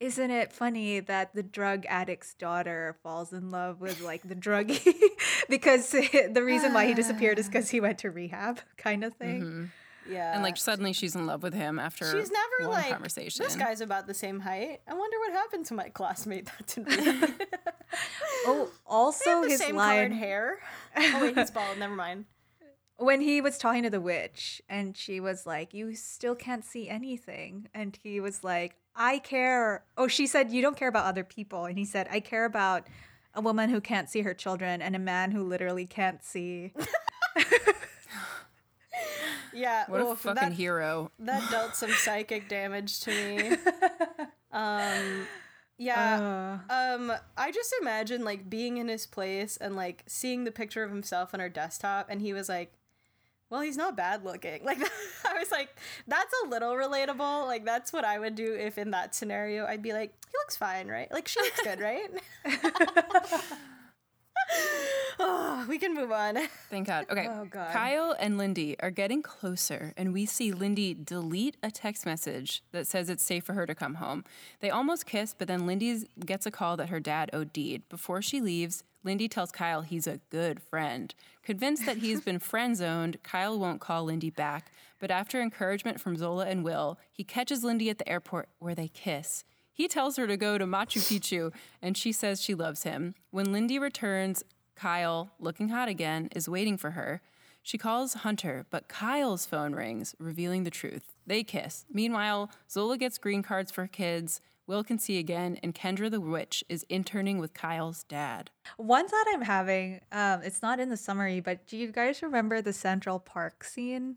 [0.00, 4.94] "Isn't it funny that the drug addict's daughter falls in love with like the druggie
[5.50, 9.70] because the reason why he disappeared is because he went to rehab, kind of thing."
[10.08, 10.34] Yeah.
[10.34, 13.44] And like suddenly she's in love with him after she's never one like conversation.
[13.44, 14.80] this guy's about the same height.
[14.88, 17.42] I wonder what happened to my classmate that didn't.
[18.48, 20.58] Oh, also the his same line colored hair.
[20.96, 21.78] Oh wait, he's bald.
[21.78, 22.26] Never mind.
[22.98, 26.88] when he was talking to the witch and she was like you still can't see
[26.88, 31.24] anything and he was like i care oh she said you don't care about other
[31.24, 32.86] people and he said i care about
[33.34, 36.72] a woman who can't see her children and a man who literally can't see
[39.56, 39.84] Yeah.
[39.88, 41.10] what a fucking that, hero.
[41.18, 43.56] that dealt some psychic damage to me.
[44.52, 45.26] Um.
[45.76, 46.60] Yeah.
[46.70, 50.82] Uh, Um, I just imagine like being in his place and like seeing the picture
[50.82, 52.72] of himself on her desktop, and he was like,
[53.50, 54.78] "Well, he's not bad looking." Like
[55.26, 55.76] I was like,
[56.08, 59.82] "That's a little relatable." Like that's what I would do if in that scenario, I'd
[59.82, 61.12] be like, "He looks fine, right?
[61.12, 62.08] Like she looks good, right?"
[65.18, 66.36] Oh, we can move on.
[66.70, 67.06] Thank God.
[67.10, 67.26] Okay.
[67.28, 67.72] Oh, God.
[67.72, 72.86] Kyle and Lindy are getting closer, and we see Lindy delete a text message that
[72.86, 74.24] says it's safe for her to come home.
[74.60, 77.88] They almost kiss, but then Lindy gets a call that her dad OD'd.
[77.88, 81.14] Before she leaves, Lindy tells Kyle he's a good friend.
[81.42, 84.72] Convinced that he's been friend zoned, Kyle won't call Lindy back.
[84.98, 88.88] But after encouragement from Zola and Will, he catches Lindy at the airport where they
[88.88, 89.44] kiss.
[89.76, 91.52] He tells her to go to Machu Picchu,
[91.82, 93.14] and she says she loves him.
[93.30, 94.42] When Lindy returns,
[94.74, 97.20] Kyle, looking hot again, is waiting for her.
[97.62, 101.12] She calls Hunter, but Kyle's phone rings, revealing the truth.
[101.26, 101.84] They kiss.
[101.92, 104.40] Meanwhile, Zola gets green cards for kids.
[104.66, 108.50] Will can see again, and Kendra the witch is interning with Kyle's dad.
[108.78, 112.62] One thought I'm having, um, it's not in the summary, but do you guys remember
[112.62, 114.16] the Central Park scene?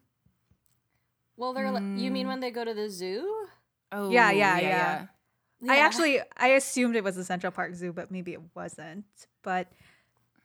[1.35, 3.47] Well, they're li- you mean when they go to the zoo?
[3.91, 5.05] Oh, Yeah, yeah, yeah.
[5.05, 5.07] I
[5.61, 5.73] Yeah.
[5.73, 9.05] actually I assumed it was the Central Park Zoo, but maybe it wasn't.
[9.43, 9.67] But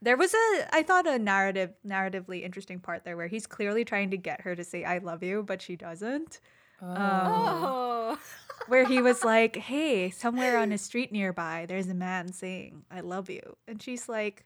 [0.03, 4.11] there was a I thought a narrative narratively interesting part there where he's clearly trying
[4.11, 6.41] to get her to say I love you, but she doesn't.
[6.83, 8.19] Um, Oh.
[8.69, 13.01] where he was like, "Hey, somewhere on a street nearby, there's a man saying I
[13.01, 14.45] love you," and she's like.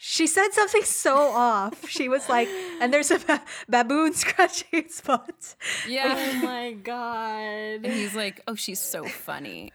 [0.00, 1.88] She said something so off.
[1.88, 2.46] She was like,
[2.80, 5.56] and there's a ba- baboon scratching its butt.
[5.88, 6.14] Yeah.
[6.16, 7.82] Oh my god.
[7.82, 9.72] and he's like, oh, she's so funny.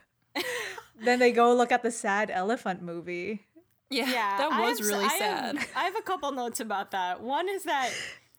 [1.00, 3.42] Then they go look at the sad elephant movie.
[3.90, 5.58] Yeah, Yeah, that was have really I sad.
[5.58, 7.22] Have, I have a couple notes about that.
[7.22, 7.92] One is that,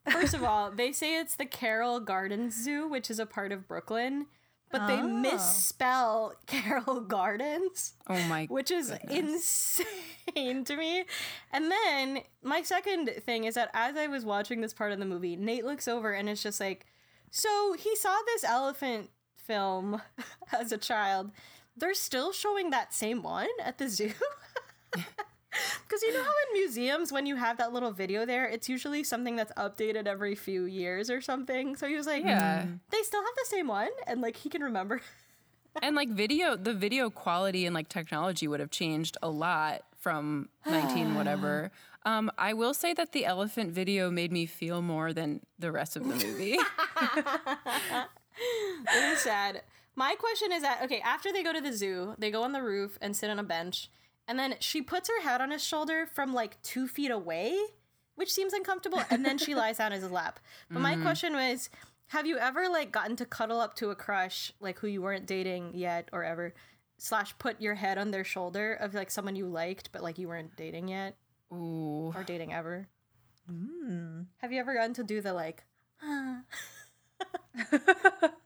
[0.08, 3.68] first of all, they say it's the Carroll Gardens Zoo, which is a part of
[3.68, 4.26] Brooklyn,
[4.70, 5.06] but they Oh.
[5.06, 11.04] misspell Carroll Gardens, oh my which is insane to me.
[11.52, 15.04] And then my second thing is that as I was watching this part of the
[15.06, 16.86] movie, Nate looks over and it's just like,
[17.30, 20.00] so he saw this elephant film
[20.52, 21.30] as a child.
[21.76, 24.12] They're still showing that same one at the zoo.
[25.86, 29.04] Because you know how in museums, when you have that little video there, it's usually
[29.04, 31.76] something that's updated every few years or something.
[31.76, 32.66] So he was like, Yeah.
[32.90, 35.00] they still have the same one, and like he can remember.
[35.82, 40.48] and like video the video quality and like technology would have changed a lot from
[40.66, 41.72] 19 whatever
[42.06, 45.96] um i will say that the elephant video made me feel more than the rest
[45.96, 46.52] of the movie
[48.94, 49.62] it was sad.
[49.96, 52.62] My question is that okay, after they go to the zoo, they go on the
[52.62, 53.90] roof and sit on a bench,
[54.26, 57.56] and then she puts her head on his shoulder from like two feet away,
[58.16, 60.40] which seems uncomfortable, and then she lies down in his lap.
[60.70, 61.02] But my mm-hmm.
[61.02, 61.70] question was,
[62.08, 65.26] have you ever like gotten to cuddle up to a crush, like who you weren't
[65.26, 66.54] dating yet or ever,
[66.98, 70.28] slash put your head on their shoulder of like someone you liked but like you
[70.28, 71.16] weren't dating yet
[71.52, 72.12] Ooh.
[72.14, 72.88] or dating ever?
[73.48, 74.22] Hmm.
[74.38, 75.64] Have you ever gotten to do the like?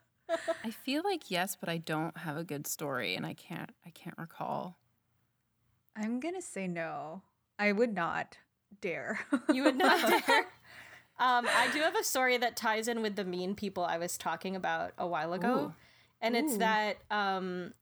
[0.65, 3.91] i feel like yes but i don't have a good story and i can't i
[3.91, 4.77] can't recall
[6.01, 7.23] I'm gonna say no.
[7.59, 8.39] I would not
[8.81, 9.21] dare.
[9.53, 10.47] You would not dare.
[11.19, 14.17] Um, I do have a story that ties in with the mean people I was
[14.17, 15.75] talking about a while ago, Ooh.
[16.21, 17.75] and it's that um,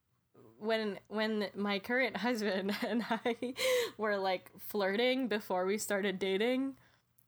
[0.59, 3.55] when when my current husband and I
[3.99, 6.77] were like flirting before we started dating,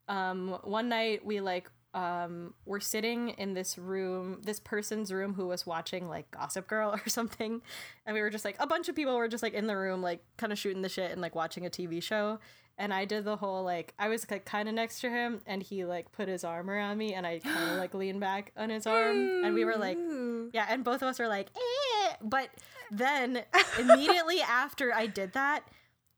[0.09, 5.47] um, one night we like um, were sitting in this room, this person's room who
[5.47, 7.63] was watching like Gossip Girl or something,
[8.07, 10.03] and we were just like a bunch of people were just like in the room,
[10.03, 12.39] like kind of shooting the shit and like watching a TV show.
[12.81, 15.63] And I did the whole like I was like kind of next to him, and
[15.63, 18.71] he like put his arm around me, and I kind of like leaned back on
[18.71, 19.99] his arm, and we were like,
[20.53, 22.15] yeah, and both of us were like, eh.
[22.23, 22.51] But
[22.91, 23.43] then
[23.79, 25.65] immediately after I did that,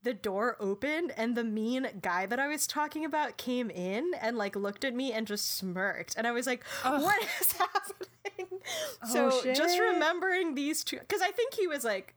[0.02, 4.36] the door opened and the mean guy that I was talking about came in and
[4.36, 6.14] like looked at me and just smirked.
[6.16, 8.60] And I was like, what is happening?
[9.04, 12.14] Oh, so just remembering these two, because I think he was like,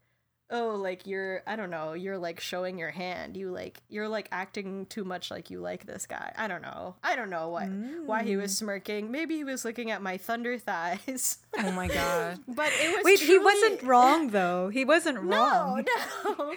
[0.53, 3.35] oh, like you're, I don't know, you're like showing your hand.
[3.35, 6.31] You like, you're like acting too much like you like this guy.
[6.37, 6.95] I don't know.
[7.03, 7.67] I don't know what,
[8.05, 8.57] why he was mm.
[8.57, 9.11] smirking.
[9.11, 11.39] Maybe he was looking at my thunder thighs.
[11.57, 14.69] oh my god but it was Wait, he wasn't wrong though.
[14.69, 15.83] He wasn't wrong.
[16.23, 16.33] no.
[16.37, 16.53] No.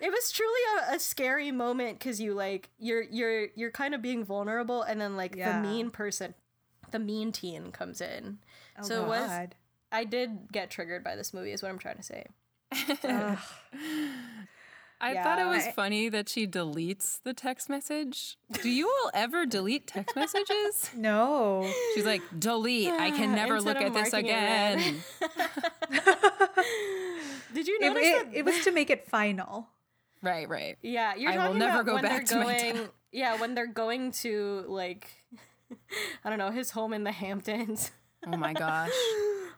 [0.00, 4.00] It was truly a, a scary moment because you like you're you're you're kind of
[4.00, 5.60] being vulnerable, and then like Yeah.
[5.60, 6.34] the mean person,
[6.92, 8.38] the mean teen comes in.
[8.78, 9.48] Oh, so it was.
[9.92, 12.26] I did get triggered by this movie, is what I'm trying to say.
[13.04, 13.38] Ugh.
[15.02, 18.36] I thought it was I- funny that she deletes the text message.
[18.62, 20.90] Do you all ever delete text messages?
[20.96, 21.70] no.
[21.94, 22.90] She's like, delete.
[22.90, 24.78] I can never Instead look at this marking it red.
[24.78, 25.02] again.
[27.54, 28.36] Did you notice it, that?
[28.38, 29.68] it was to make it final.
[30.22, 30.76] right, right.
[30.82, 32.74] yeah, you're I will talking never about go when back to they're my going.
[32.76, 32.90] dad.
[33.12, 35.10] Yeah, when they're going to like,
[36.24, 37.90] I don't know, his home in the Hamptons.
[38.24, 38.90] Oh my gosh.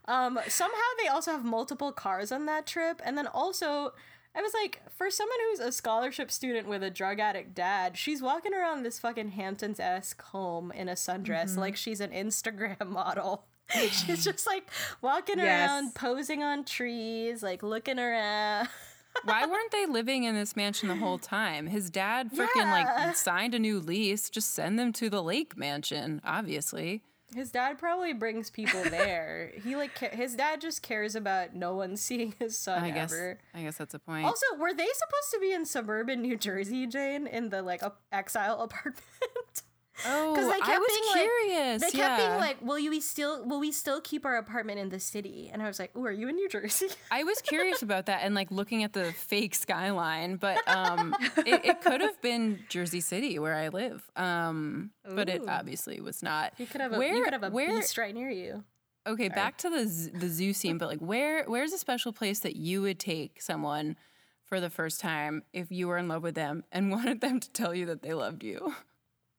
[0.07, 3.93] Um, somehow they also have multiple cars on that trip, and then also,
[4.35, 8.21] I was like, for someone who's a scholarship student with a drug addict dad, she's
[8.21, 11.61] walking around this fucking Hamptons esque home in a sundress Mm-hmm.
[11.61, 13.45] like she's an Instagram model.
[13.75, 14.69] she's just like
[15.03, 15.71] walking Yes.
[15.71, 18.69] around, posing on trees, like looking around.
[19.25, 21.67] Why weren't they living in this mansion the whole time?
[21.67, 22.73] His dad freaking Yeah.
[23.07, 24.31] like signed a new lease.
[24.31, 27.03] Just send them to the lake mansion, obviously.
[27.35, 29.53] His dad probably brings people there.
[29.65, 33.13] he like ca- his dad just cares about no one seeing his son I guess
[33.13, 33.39] ever.
[33.55, 34.27] I guess that's a point.
[34.27, 37.93] Also, were they supposed to be in suburban New Jersey, Jane, in the like a-
[38.13, 39.63] exile apartment?
[40.07, 42.17] Oh, they I kept was being like- They kept yeah.
[42.29, 43.45] being like, "Will you be still?
[43.45, 46.13] Will we still keep our apartment in the city?" And I was like, "Oh, are
[46.13, 49.55] you in New Jersey?" I was curious about that and like looking at the fake
[49.55, 54.09] skyline, but um, it, it could have been Jersey City where I live.
[54.17, 56.53] Um, but it obviously was not.
[56.59, 58.65] You could have a where, you could have a where, beast right near you.
[59.07, 62.41] Okay, back to the z- the zoo scene, but like where where's a special place
[62.41, 63.97] that you would take someone
[64.45, 67.51] for the first time if you were in love with them and wanted them to
[67.51, 68.75] tell you that they loved you?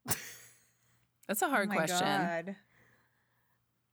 [1.28, 2.00] That's a hard oh my question.
[2.00, 2.56] God.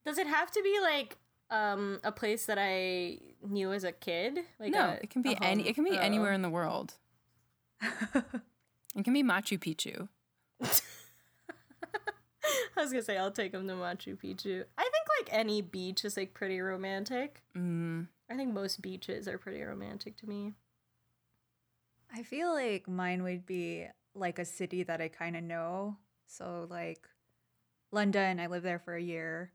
[0.05, 1.19] Does it have to be like
[1.51, 4.41] um a place that I knew as a kid?
[4.59, 6.01] Like no, a- it can be any it can be oh.
[6.01, 6.95] anywhere in the world.
[7.83, 10.09] it can be Machu Picchu.
[12.77, 14.65] I was gonna say I'll take them to Machu Picchu.
[14.79, 17.43] I think like any beach is like pretty romantic.
[17.57, 20.55] Mm, I think most beaches are pretty romantic to me.
[22.13, 25.97] I feel like mine would be like a city that I kind of know.
[26.27, 27.09] So like
[27.93, 29.53] London, I lived there for a year,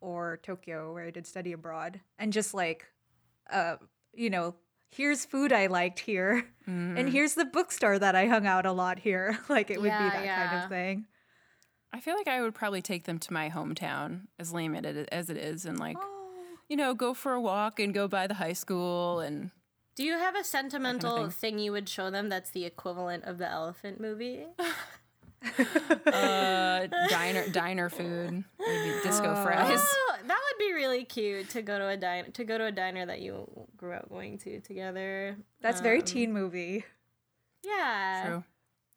[0.00, 2.86] or Tokyo, where I did study abroad, and just like,
[3.50, 3.76] uh,
[4.14, 4.54] you know,
[4.90, 6.98] here's food I liked here, mm.
[6.98, 9.38] and here's the bookstore that I hung out a lot here.
[9.48, 11.06] like it would Yeah, be that kind of thing.
[11.92, 15.30] I feel like I would probably take them to my hometown, as lame it- as
[15.30, 16.10] it is, and like Oh.
[16.68, 19.50] you know, go for a walk and go by the high school and
[19.94, 21.30] Do you have a sentimental thing.
[21.30, 24.46] thing you would show them that's the equivalent of the elephant movie?
[26.06, 29.80] uh, diner diner food, maybe disco fries.
[29.82, 32.72] Oh, that would be really cute to go to a diner to go to a
[32.72, 35.36] diner that you grew up going to together.
[35.60, 36.84] That's very Um, teen movie.
[37.64, 38.24] Yeah.
[38.26, 38.44] True,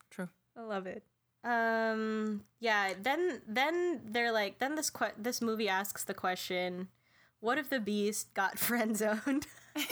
[0.10, 0.30] true.
[0.58, 1.04] I love it.
[1.44, 2.44] Um.
[2.60, 2.94] Yeah.
[3.02, 6.88] Then then they're like then this que- this movie asks the question,
[7.40, 9.48] what if the beast got friend zoned?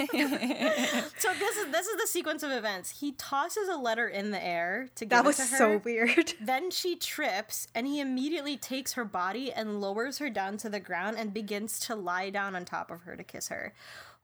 [1.18, 3.00] so this is this is the sequence of events.
[3.00, 5.58] He tosses a letter in the air to give That was to her.
[5.58, 6.34] so weird.
[6.42, 10.80] Then she trips, and he immediately takes her body and lowers her down to the
[10.80, 13.74] ground and begins to lie down on top of her to kiss her,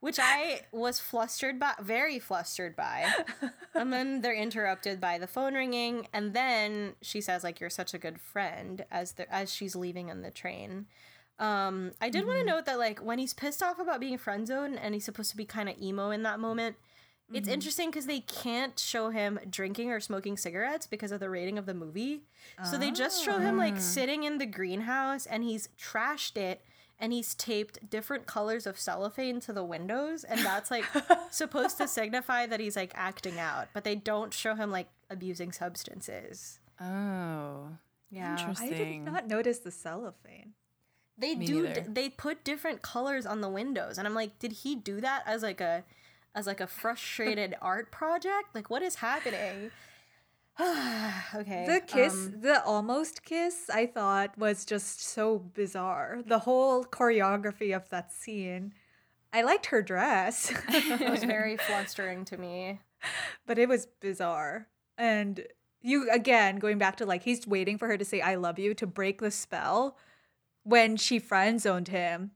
[0.00, 3.10] which I was flustered by, very flustered by.
[3.74, 7.94] And then they're interrupted by the phone ringing, and then she says, "Like you're such
[7.94, 10.86] a good friend," as the as she's leaving on the train.
[11.38, 14.46] Um, I did want to note that like when he's pissed off about being friend
[14.46, 16.76] zoned and he's supposed to be kind of emo in that moment,
[17.32, 21.56] it's interesting because they can't show him drinking or smoking cigarettes because of the rating
[21.58, 22.22] of the movie.
[22.70, 26.60] So they just show him like sitting in the greenhouse and he's trashed it
[27.00, 30.84] and he's taped different colors of cellophane to the windows and that's like
[31.30, 35.52] supposed to signify that he's like acting out, but they don't show him like abusing
[35.52, 36.60] substances.
[36.80, 37.68] Oh,
[38.10, 38.36] Yeah.
[38.60, 40.52] I did not notice the cellophane.
[41.18, 41.62] They Me do.
[41.62, 41.84] neither.
[41.88, 45.42] They put different colors on the windows, and I'm like, did he do that as
[45.42, 45.84] like a,
[46.34, 48.54] as like a frustrated art project?
[48.54, 49.70] Like, what is happening?
[50.60, 51.64] okay.
[51.66, 56.20] The kiss, um, the almost kiss, I thought was just so bizarre.
[56.24, 58.74] The whole choreography of that scene.
[59.32, 62.80] I liked her dress, it was very flustering to me.
[63.46, 64.66] but it was bizarre.
[64.98, 65.46] And
[65.80, 68.74] you, again, going back to like, he's waiting for her to say, I love you
[68.74, 69.96] to break the spell
[70.64, 72.30] when she friend zoned him.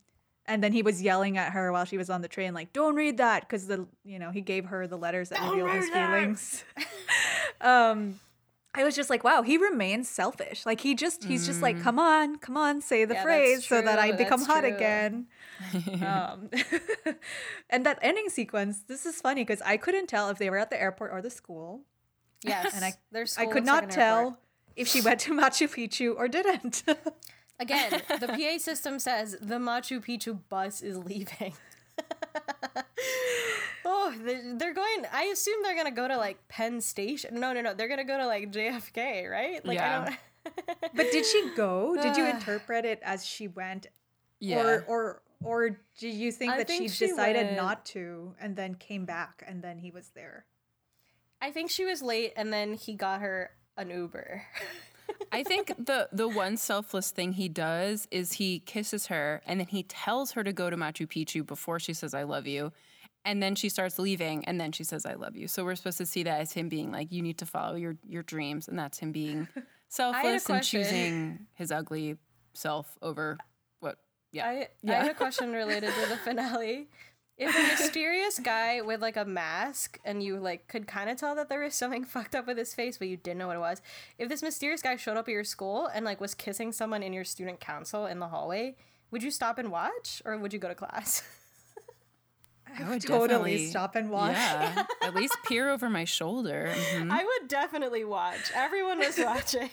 [0.48, 2.94] And then he was yelling at her while she was on the train, like, don't
[2.94, 3.40] read that.
[3.42, 6.08] Because the, you know, he gave her the letters that Don't revealed his that.
[6.12, 6.64] feelings.
[7.60, 8.20] um,
[8.72, 10.64] I was just like, wow, he remains selfish.
[10.66, 13.80] Like he just, he's just like, come on, come on, say the Yeah, phrase so
[13.82, 14.74] that I become that's hot true.
[14.76, 15.26] again.
[16.02, 16.50] um,
[17.70, 20.70] and that ending sequence, this is funny because I couldn't tell if they were at
[20.70, 21.80] the airport or the school.
[22.44, 24.38] Yes, And I- their I could looks like not tell airport.
[24.76, 26.84] if she went to Machu Picchu or didn't.
[27.58, 31.54] Again, the PA system says the Machu Picchu bus is leaving.
[33.84, 35.04] oh, they- they're going.
[35.12, 37.38] I assume they're gonna go to like Penn Station.
[37.41, 37.74] No, no, no.
[37.74, 39.64] They're gonna go to like JFK, right?
[39.64, 40.00] Like Yeah.
[40.00, 40.18] I don't.
[40.95, 41.96] but did she go?
[42.00, 43.87] Did you interpret it as she went,
[44.41, 44.58] yeah.
[44.61, 48.34] or or or did you think I that think she she decided went- not to
[48.41, 50.45] and then came back and then he was there?
[51.41, 54.42] I think she was late, and then he got her an Uber.
[55.33, 59.66] I think the the one selfless thing he does is he kisses her and then
[59.68, 62.72] he tells her to go to Machu Picchu before she says I love you.
[63.24, 65.99] and then she starts leaving and then she says i love you so we're supposed
[65.99, 68.78] to see that as him being like you need to follow your your dreams and
[68.78, 69.49] that's him being
[69.88, 72.16] selfless and choosing his ugly
[72.54, 73.37] self over
[73.80, 73.96] what
[74.33, 75.03] yeah I, I Yeah.
[75.03, 76.88] have a question related to the finale.
[77.38, 81.34] If a mysterious guy with like a mask and you like could kind of tell
[81.34, 83.61] that there was something fucked up with his face, but you didn't know what it
[83.61, 83.83] was.
[84.18, 87.13] If this mysterious guy showed up at your school and like was kissing someone in
[87.13, 88.76] your student council in the hallway,
[89.11, 91.22] would you stop and watch or would you go to class?
[92.79, 94.33] I would totally stop and watch.
[94.33, 97.11] yeah at least peer over my shoulder Mhm.
[97.11, 98.50] I would definitely watch.
[98.54, 99.71] Everyone was watching.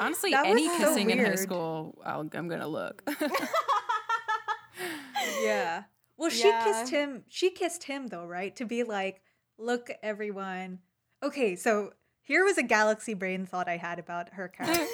[0.00, 3.02] honestly That any was so kissing in high school I'll, i'm gonna look
[5.42, 5.84] Yeah.
[6.16, 6.60] Well, she Yeah.
[6.64, 7.24] kissed him.
[7.28, 8.54] She kissed him though, right?
[8.56, 9.22] To be like,
[9.58, 10.80] look, everyone.
[11.22, 14.86] Okay, so here was a galaxy brain thought I had about her character,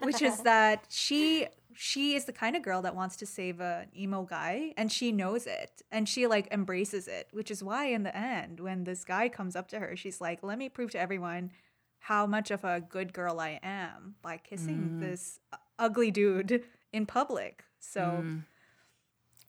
[0.00, 3.88] which is that she she is the kind of girl that wants to save an
[3.96, 8.04] emo guy, and she knows it, and she like embraces it, which is why in
[8.04, 11.00] the end, when this guy comes up to her, she's like, "Let me prove to
[11.00, 11.50] everyone."
[11.98, 15.40] How much of a good girl I am by kissing this
[15.78, 16.62] ugly dude
[16.92, 17.64] in public.
[17.80, 18.44] So Mm.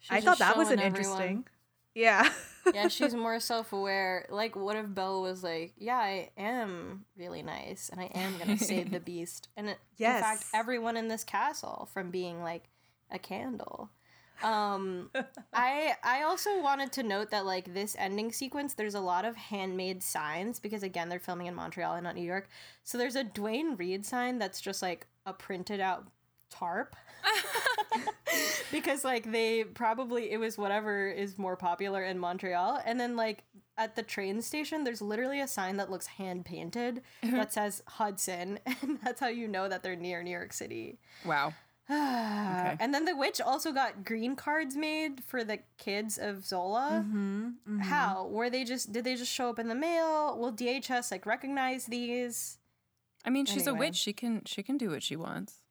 [0.10, 0.86] I thought that was an everyone.
[1.22, 1.46] interesting.
[1.94, 2.30] Yeah.
[2.74, 4.28] yeah, she's more self aware.
[4.30, 8.58] Like, what if Belle was like, Yeah, I am really nice and I am going
[8.58, 9.48] to save the beast?
[9.56, 12.64] And it, in fact, everyone in this castle from being like
[13.12, 13.90] a candle.
[14.44, 15.10] Um,
[15.54, 19.36] I I also wanted to note that like this ending sequence, there's a lot of
[19.38, 22.50] handmade signs because again they're filming in Montreal and not New York.
[22.84, 26.08] So there's a Duane Reade sign that's just like a printed out
[26.50, 26.96] tarp
[28.72, 33.44] because like they probably it was whatever is more popular in Montreal and then like
[33.78, 38.60] at the train station there's literally a sign that looks hand painted that says Hudson
[38.66, 40.98] and that's how you know that they're near New York City.
[41.26, 41.54] wow
[41.90, 42.76] okay.
[42.80, 47.06] And then the witch also got green cards made for the kids of Zola.
[47.06, 47.78] Mm-hmm.
[47.82, 48.26] How?
[48.26, 50.36] Were they just did they just show up in the mail?
[50.36, 52.58] Will DHS like recognize these?
[53.24, 53.96] I mean, she's a witch.
[53.98, 55.62] She can she can do what she wants.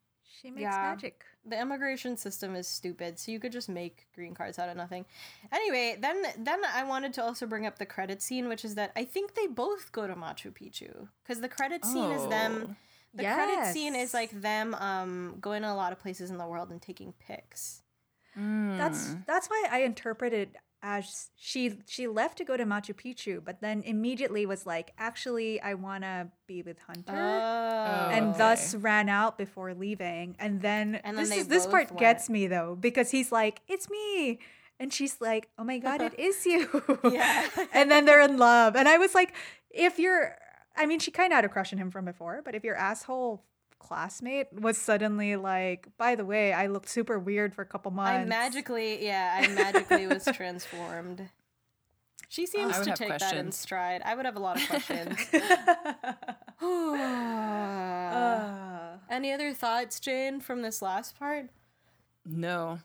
[0.41, 0.77] She makes Yeah.
[0.93, 1.25] magic.
[1.47, 5.05] The immigration system is stupid so you could just make green cards out of nothing.
[5.51, 8.91] Anyway then then i wanted to also bring up the credit scene which is that
[8.95, 12.75] i think they both go to machu picchu because the credit scene is them
[13.13, 16.47] the credit scene is like them um going to a lot of places in the
[16.47, 17.81] world and taking pics.
[18.35, 19.25] That's Mm.
[19.25, 20.55] that's why I interpret it
[20.85, 24.93] Uh, as she she left to go to Machu Picchu, but then immediately was like,
[24.97, 28.37] actually, I want to be with Hunter, oh and okay.
[28.37, 30.35] thus ran out before leaving.
[30.39, 31.99] And then And this is this part went.
[31.99, 34.39] gets me though because he's like, it's me.
[34.79, 36.67] And she's like, "Oh my god, it is you!"
[37.09, 37.47] Yeah.
[37.73, 38.75] and then they're in love.
[38.75, 39.33] And I was like,
[39.69, 40.35] "If you're,
[40.75, 42.75] I mean, she kind of had a crush on him from before, but if your
[42.75, 43.45] asshole
[43.87, 48.11] classmate was suddenly like, by the way, I looked super weird for a couple months.
[48.11, 51.29] i magically yeah i magically was transformed
[52.29, 54.57] she seems I would to have take that in stride i would have a lot
[54.61, 55.17] of questions
[56.61, 61.49] Uh, Any other thoughts, Jane, from this last part?
[62.25, 62.79] No.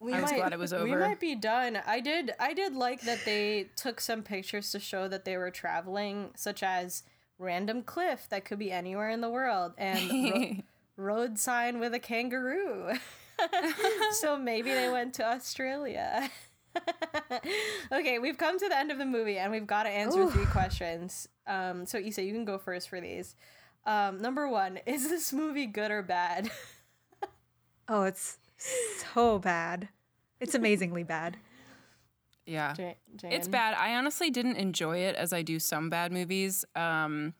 [0.00, 0.84] We I was glad it was over.
[0.84, 1.78] We might be done.
[1.86, 2.32] I did.
[2.38, 6.62] I did like that they took some pictures to show that they were traveling, such
[6.62, 7.04] as
[7.38, 10.56] random cliff that could be anywhere in the world and ro-
[10.96, 12.92] road sign with a kangaroo.
[14.12, 16.30] so maybe they went to Australia.
[17.92, 20.46] okay, we've come to the end of the movie and we've got to answer three
[20.46, 21.28] questions.
[21.46, 23.36] Um, so Isa, you can go first for these.
[23.86, 26.50] Um, number one, is this movie good or bad?
[27.88, 28.38] oh, it's
[29.14, 29.88] so bad.
[30.40, 31.36] It's amazingly bad.
[32.46, 32.74] Yeah.
[32.78, 33.32] Ja- Jane?
[33.32, 33.74] It's bad.
[33.78, 36.64] I honestly didn't enjoy it as I do some bad movies.
[36.76, 37.34] Um,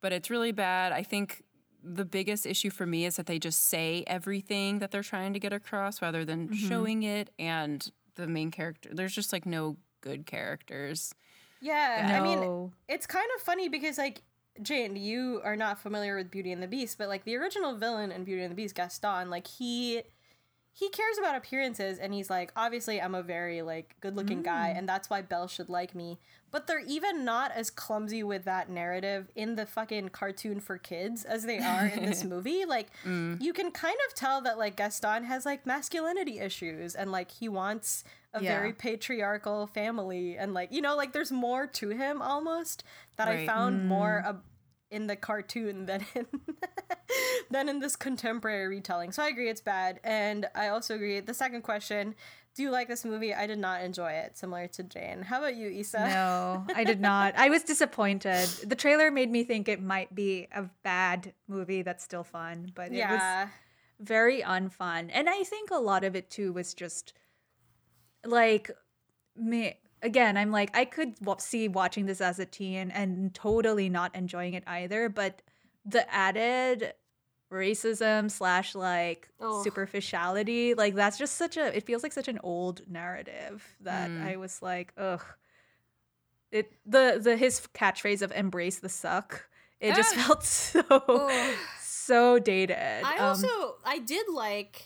[0.00, 0.92] but it's really bad.
[0.92, 1.42] I think
[1.82, 5.38] the biggest issue for me is that they just say everything that they're trying to
[5.38, 7.30] get across rather than showing it.
[7.38, 11.14] And the main character, there's just like no good characters.
[11.60, 14.22] Yeah, I mean, it's kind of funny because like
[14.62, 18.10] Jane, you are not familiar with Beauty and the Beast, but like the original villain
[18.12, 20.02] in Beauty and the Beast, Gaston, like he
[20.78, 24.78] he cares about appearances and he's like, obviously I'm a very like good-looking guy mm.
[24.78, 26.18] and that's why Belle should like me.
[26.50, 31.24] But they're even not as clumsy with that narrative in the fucking cartoon for kids
[31.24, 32.66] as they are in this movie.
[32.66, 33.40] Like mm.
[33.40, 37.48] you can kind of tell that like Gaston has like masculinity issues and like he
[37.48, 38.04] wants
[38.34, 38.58] a Yeah.
[38.58, 42.84] very patriarchal family and like you know like there's more to him almost
[43.16, 43.46] that I Right.
[43.46, 44.28] found more mm.
[44.28, 44.42] ab-
[44.96, 46.26] in the cartoon than in
[47.50, 49.12] than in this contemporary retelling.
[49.12, 52.14] So I agree it's bad and I also agree the second question,
[52.54, 53.32] do you like this movie?
[53.34, 55.22] I did not enjoy it similar to Jane.
[55.22, 55.98] How about you, Isa?
[56.00, 57.34] No, I did not.
[57.36, 58.48] I was disappointed.
[58.64, 62.86] The trailer made me think it might be a bad movie that's still fun, but
[62.86, 63.48] it was Yeah.
[64.00, 65.10] very unfun.
[65.12, 67.12] And I think a lot of it too was just
[68.24, 68.70] like
[69.36, 73.88] me again, I'm like I could w- see watching this as a teen and totally
[73.88, 75.42] not enjoying it either, but
[75.84, 76.92] the added
[77.52, 79.62] racism slash like Oh.
[79.62, 84.26] superficiality, like that's just such a it feels like such an old narrative that Mm.
[84.26, 85.22] I was like, ugh.
[86.52, 89.48] It the the his catchphrase of embrace the suck.
[89.80, 90.22] It just Ah.
[90.26, 91.54] felt so Ugh.
[91.80, 92.76] so dated.
[93.04, 94.82] I Um, also I did like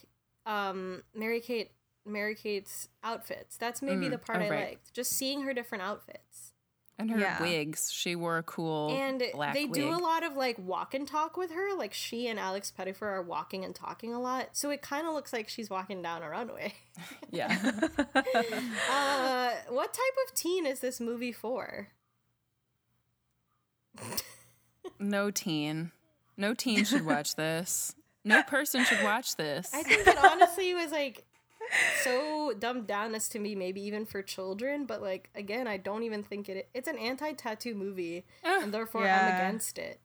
[0.46, 1.70] um Mary Kate
[2.10, 3.56] Mary Kate's outfits.
[3.56, 4.68] That's maybe Mm, the part oh, I right.
[4.70, 4.92] liked.
[4.94, 6.52] Just seeing her different outfits.
[6.98, 7.40] And her Yeah.
[7.40, 7.90] wigs.
[7.90, 9.22] She wore a cool and
[9.54, 11.74] they do a lot of like walk and talk with her.
[11.74, 14.50] Like she and Alex Pettyfer are walking and talking a lot.
[14.52, 16.74] So it kind of looks like she's walking down a runway.
[17.30, 17.48] Yeah.
[18.90, 21.88] uh, what type of teen is this movie for?
[24.98, 25.92] no teen.
[26.36, 27.94] No teen should watch this.
[28.24, 29.70] No person should watch this.
[29.74, 31.24] I think it honestly was like
[32.02, 34.86] so dumbed down as to me, maybe even for children.
[34.86, 36.68] But like again, I don't even think it.
[36.74, 40.00] It's an anti-tattoo movie, and therefore I'm against it.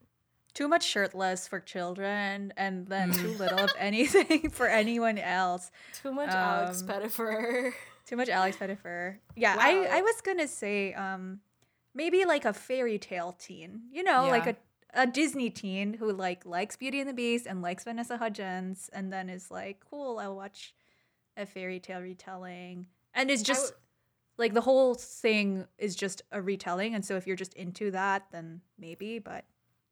[0.53, 5.71] too much shirtless for children and then too little of anything for anyone else.
[6.01, 7.73] Too much Alex Um, Pettyfer.
[8.05, 9.17] Too much Alex Pettyfer.
[9.35, 9.87] Yeah, I, Wow.
[9.91, 11.39] I was gonna say um
[11.93, 13.81] maybe like a fairy tale teen.
[13.91, 14.55] You know, like a
[14.97, 19.11] a Disney teen who like likes Beauty and the Beast and likes Vanessa Hudgens and
[19.11, 20.73] then is like, cool, I'll watch
[21.37, 22.87] a fairy tale retelling.
[23.13, 23.79] And it's just w-
[24.37, 26.95] like the whole thing is just a retelling.
[26.95, 29.45] And so if you're just into that, then maybe, but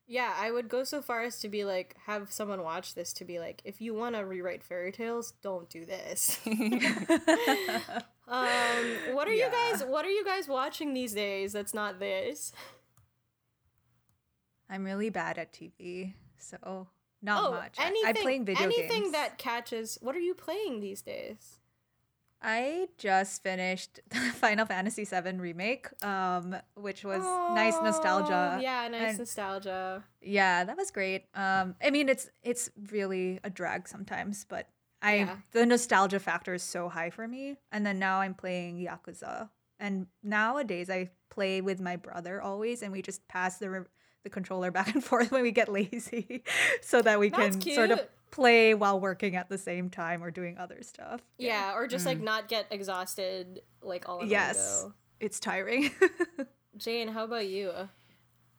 [0.05, 3.25] Yeah, I would go so far as to be like, have someone watch this to
[3.25, 6.39] be like, if you want to rewrite fairy tales, don't do this.
[6.45, 6.55] um,
[9.13, 9.83] what are you guys?
[9.85, 11.53] What are you guys watching these days?
[11.53, 12.51] That's not this.
[14.69, 16.87] I'm really bad at TV, so
[17.23, 17.77] not oh, much.
[17.79, 19.11] I- anything, I'm playing video anything games.
[19.13, 19.97] that catches.
[20.01, 21.59] What are you playing these days?
[22.45, 24.01] I just finished
[24.33, 27.21] Final Fantasy VII remake, um, which was
[27.55, 28.55] nice nostalgia.
[28.57, 30.03] Oh, Yeah, nice and- nostalgia.
[30.21, 31.23] Yeah, that was great.
[31.33, 34.67] Um, I mean, it's it's really a drag sometimes, but
[35.01, 35.35] I Yeah.
[35.51, 37.57] the nostalgia factor is so high for me.
[37.71, 42.91] And then now I'm playing Yakuza, and nowadays I play with my brother always, and
[42.91, 43.85] we just pass the re-
[44.23, 46.43] the controller back and forth when we get lazy,
[46.81, 48.01] so that we That's can sort of
[48.31, 51.21] play while working at the same time or doing other stuff.
[51.37, 52.23] Yeah, or just like mm.
[52.23, 54.93] not get exhausted like all in Yes, go.
[55.19, 55.91] it's tiring.
[56.77, 57.71] Jane, how about you?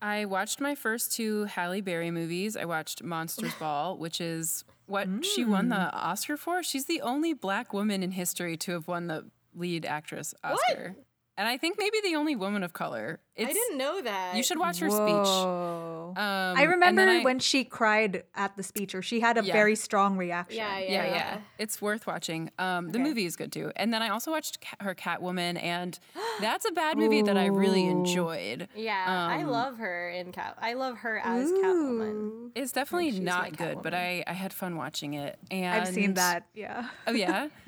[0.00, 2.56] I watched my first two Halle Berry movies.
[2.56, 5.90] I watched Monsters Ball, which is what she won the mm.
[5.94, 6.62] Oscar for.
[6.62, 9.24] She's the only black woman in history to have won the
[9.54, 10.94] lead actress Oscar.
[11.36, 13.18] And I think maybe the only woman of color.
[13.34, 14.36] It's, I didn't know that.
[14.36, 15.00] You should watch her speech.
[15.26, 16.12] Whoa.
[16.16, 19.52] Um, I remember I- when she cried at the speech, or she had a Yeah.
[19.52, 20.58] very strong reaction.
[20.58, 21.14] Yeah, yeah, yeah, yeah.
[21.14, 21.38] yeah.
[21.58, 22.52] It's worth watching.
[22.60, 23.08] Um, the Okay.
[23.08, 23.72] movie is good too.
[23.74, 25.98] And then I also watched Ca- her Catwoman, and
[26.40, 28.68] that's a bad movie that I really enjoyed.
[28.76, 30.56] Yeah, I Um, love her in Cat.
[30.62, 32.52] I love her as Catwoman.
[32.54, 35.36] It's definitely not good, but I, I had fun watching it.
[35.50, 36.46] And I've seen that.
[36.54, 37.48] Yeah, Oh yeah,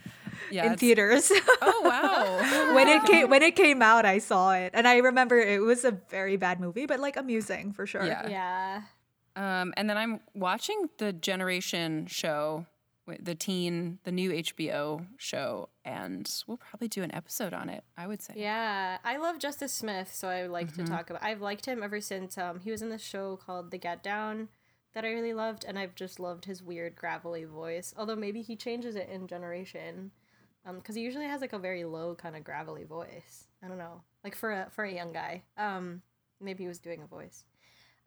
[0.50, 0.66] yeah.
[0.72, 1.30] in theaters.
[1.62, 2.74] Oh wow.
[2.74, 5.84] when it came when it came out, I saw it, and I remember it was
[5.84, 8.04] a very bad movie, but like amusing for sure.
[8.04, 8.28] Yeah.
[8.28, 8.82] Yeah.
[9.36, 12.64] Um, and then I'm watching the Generation show,
[13.20, 17.84] the teen, the new HBO show, and we'll probably do an episode on it.
[17.98, 18.32] I would say.
[18.36, 20.84] Yeah, I love Justice Smith, so I like Mm-hmm.
[20.84, 21.22] to talk about.
[21.22, 24.48] I've liked him ever since um, he was in the show called The Get Down
[24.94, 27.92] that I really loved, and I've just loved his weird gravelly voice.
[27.98, 30.10] Although maybe he changes it in Generation,
[30.74, 33.46] because he usually has like a very low kind of gravelly voice.
[33.62, 35.42] I don't know, like for a for a young guy.
[35.56, 36.02] Um,
[36.40, 37.44] maybe he was doing a voice.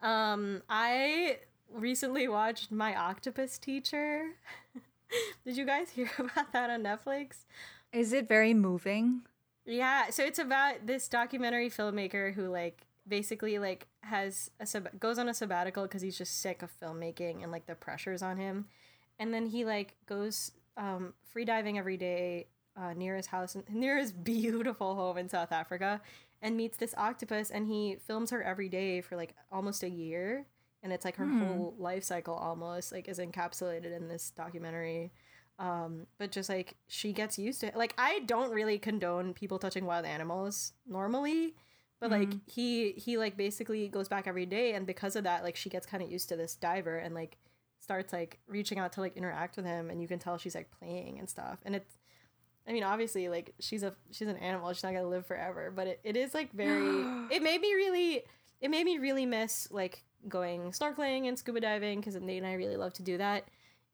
[0.02, 1.38] Um, I
[1.72, 4.30] recently watched My Octopus Teacher.
[5.44, 7.44] Did you guys hear about that on Netflix?
[7.92, 9.22] Is it very moving?
[9.66, 15.18] Yeah, so it's about this documentary filmmaker who like basically like has a sub- goes
[15.18, 18.66] on a sabbatical because he's just sick of filmmaking and like the pressures on him,
[19.18, 23.98] and then he like goes um, free diving every day uh, near his house near
[23.98, 26.00] his beautiful home in South Africa,
[26.42, 30.46] and meets this octopus and he films her every day for like almost a year,
[30.82, 35.12] and it's like her whole life cycle almost like is encapsulated in this documentary.
[35.58, 37.76] Um but just like she gets used to it.
[37.76, 41.54] Like i don't really condone people touching wild animals normally
[42.00, 45.54] but like he he like basically goes back every day and because of that like
[45.54, 47.36] she gets kind of used to this diver and like
[47.90, 50.70] starts like reaching out to like interact with him and you can tell she's like
[50.78, 51.58] playing and stuff.
[51.64, 51.98] And it's
[52.68, 54.72] i mean obviously like she's a she's an animal.
[54.72, 55.72] She's not gonna live forever.
[55.74, 58.22] But it, it is like very it made me really
[58.60, 62.52] it made me really miss like going snorkeling and scuba diving because nate and i
[62.52, 63.48] really love to do that.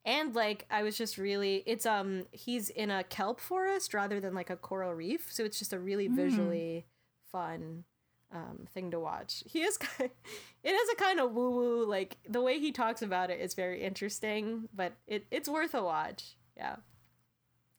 [0.05, 4.35] And like I was just really it's um he's in a kelp forest rather than
[4.35, 6.85] like a coral reef, so it's just a really visually
[7.31, 7.83] fun
[8.33, 9.43] um thing to watch.
[9.45, 10.09] He is kind
[10.63, 13.53] it has a kind of woo woo like the way he talks about it is
[13.53, 16.35] very interesting, but it it's worth a watch.
[16.55, 16.77] Yeah.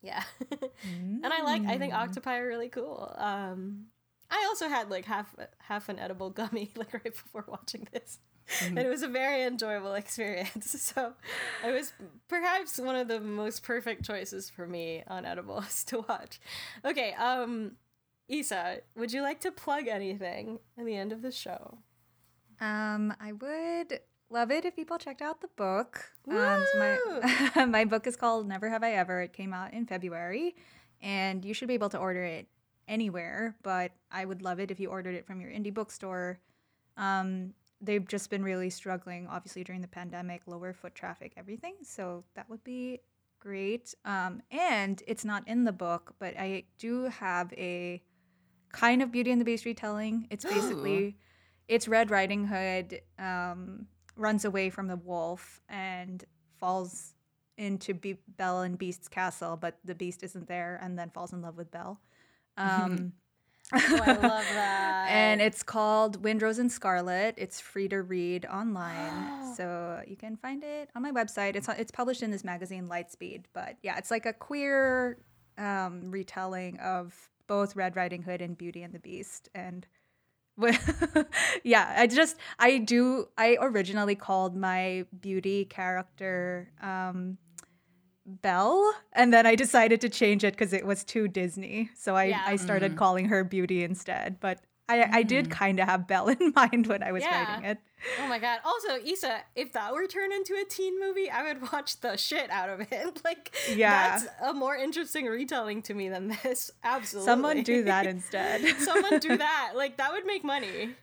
[0.01, 0.23] Yeah.
[0.83, 3.15] and I like I think octopi are really cool.
[3.19, 3.87] Um
[4.31, 8.19] I also had like half half an edible gummy like right before watching this.
[8.63, 10.75] And it was a very enjoyable experience.
[10.81, 11.13] So
[11.67, 11.93] it was
[12.29, 16.41] perhaps one of the most perfect choices for me on edibles to watch.
[16.85, 17.73] Okay, um
[18.29, 21.79] Isa, would you like to plug anything at the end of the show?
[22.61, 24.01] Um, I would
[24.31, 26.05] love it if people checked out the book.
[26.31, 27.21] Um, so
[27.55, 29.23] my my book is called Never Have I Ever.
[29.23, 30.57] It came out in February,
[31.01, 32.49] and you should be able to order it
[32.87, 33.57] anywhere.
[33.63, 36.41] But I would love it if you ordered it from your indie bookstore.
[36.99, 41.77] Um, they've just been really struggling, obviously during the pandemic, lower foot traffic, everything.
[41.83, 43.01] So that would be
[43.39, 43.95] great.
[44.05, 48.03] Um, and it's not in the book, but I do have a
[48.73, 50.27] kind of Beauty and the Beast retelling.
[50.31, 51.17] It's basically
[51.69, 53.87] it's Red Riding Hood um,
[54.17, 56.25] runs away from the wolf and
[56.59, 57.15] falls
[57.57, 61.43] into Be- Belle and Beast's castle, but the Beast isn't there, and then falls in
[61.43, 62.01] love with Belle.
[62.57, 63.13] Um,
[63.75, 65.09] Oh, I love that.
[65.11, 67.35] and it's called Windrose and Scarlet.
[67.37, 71.55] It's free to read online, so you can find it on my website.
[71.55, 75.19] It's it's published in this magazine Lightspeed, but yeah, it's like a queer
[75.59, 77.15] um, retelling of
[77.49, 79.85] both Red Riding Hood and Beauty and the Beast, and
[81.65, 87.39] yeah, I just I do I originally called my beauty character um
[88.27, 91.91] Belle and then I decided to change it because it was too Disney.
[91.97, 92.43] So I, Yeah.
[92.45, 94.39] I started calling her Beauty instead.
[94.39, 97.45] But I, I did kind of have Belle in mind when I was Yeah.
[97.55, 97.79] writing it.
[98.23, 98.61] Oh my god.
[98.65, 102.49] Also, Isa, if that were turned into a teen movie, I would watch the shit
[102.51, 103.21] out of it.
[103.25, 104.19] Like Yeah.
[104.19, 106.71] that's a more interesting retelling to me than this.
[106.85, 107.27] Absolutely.
[107.33, 108.63] Someone do that instead.
[108.79, 109.73] Someone do that.
[109.75, 110.95] Like that would make money.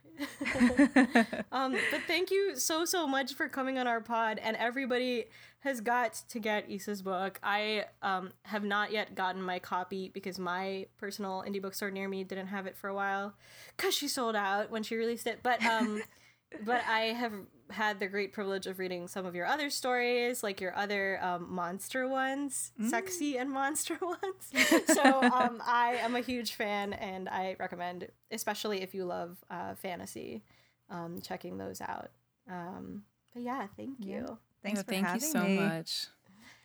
[1.51, 5.25] um, but thank you so so much for coming on our pod, and everybody
[5.65, 7.39] has got to get Isa's book.
[7.41, 12.23] I um, have not yet gotten my copy because my personal indie bookstore near me
[12.23, 13.33] didn't have it for a while
[13.75, 15.39] because she sold out when she released it.
[15.41, 16.03] But um,
[16.63, 17.33] but I have
[17.71, 21.51] had the great privilege of reading some of your other stories, like your other um,
[21.51, 24.51] monster ones, sexy and monster ones.
[24.93, 29.73] so um, I am a huge fan, and I recommend, especially if you love uh,
[29.73, 30.43] fantasy,
[30.91, 32.11] um, checking those out.
[32.47, 33.01] Um,
[33.33, 34.35] but yeah, thank Yeah.
[34.67, 34.75] You.
[34.75, 35.57] Thanks Yeah, for thank having you so me.
[35.59, 36.07] much.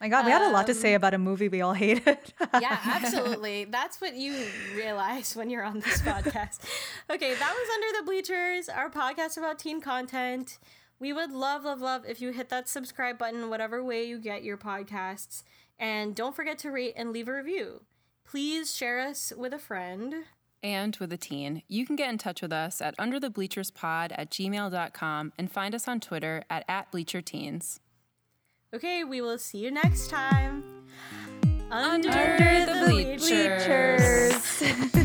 [0.00, 2.16] My God, we had a lot to Um, say about a movie we all hated.
[2.58, 3.64] yeah, absolutely.
[3.66, 4.34] That's what you
[4.74, 6.60] realize when you're on this podcast.
[7.10, 10.58] Okay, that was Under the Bleachers, our podcast about teen content.
[10.98, 14.42] We would love, love, love if you hit that subscribe button, whatever way you get
[14.42, 15.42] your podcasts.
[15.78, 17.82] And don't forget to rate and leave a review.
[18.26, 20.14] Please share us with a friend.
[20.62, 25.32] And with a teen, you can get in touch with us at underthebleacherspod at gmail.com
[25.38, 27.80] and find us on Twitter at, at bleacherteens.
[28.72, 30.62] Okay, we will see you next time.
[31.72, 34.58] Under, Under the bleachers.
[34.60, 34.94] bleachers.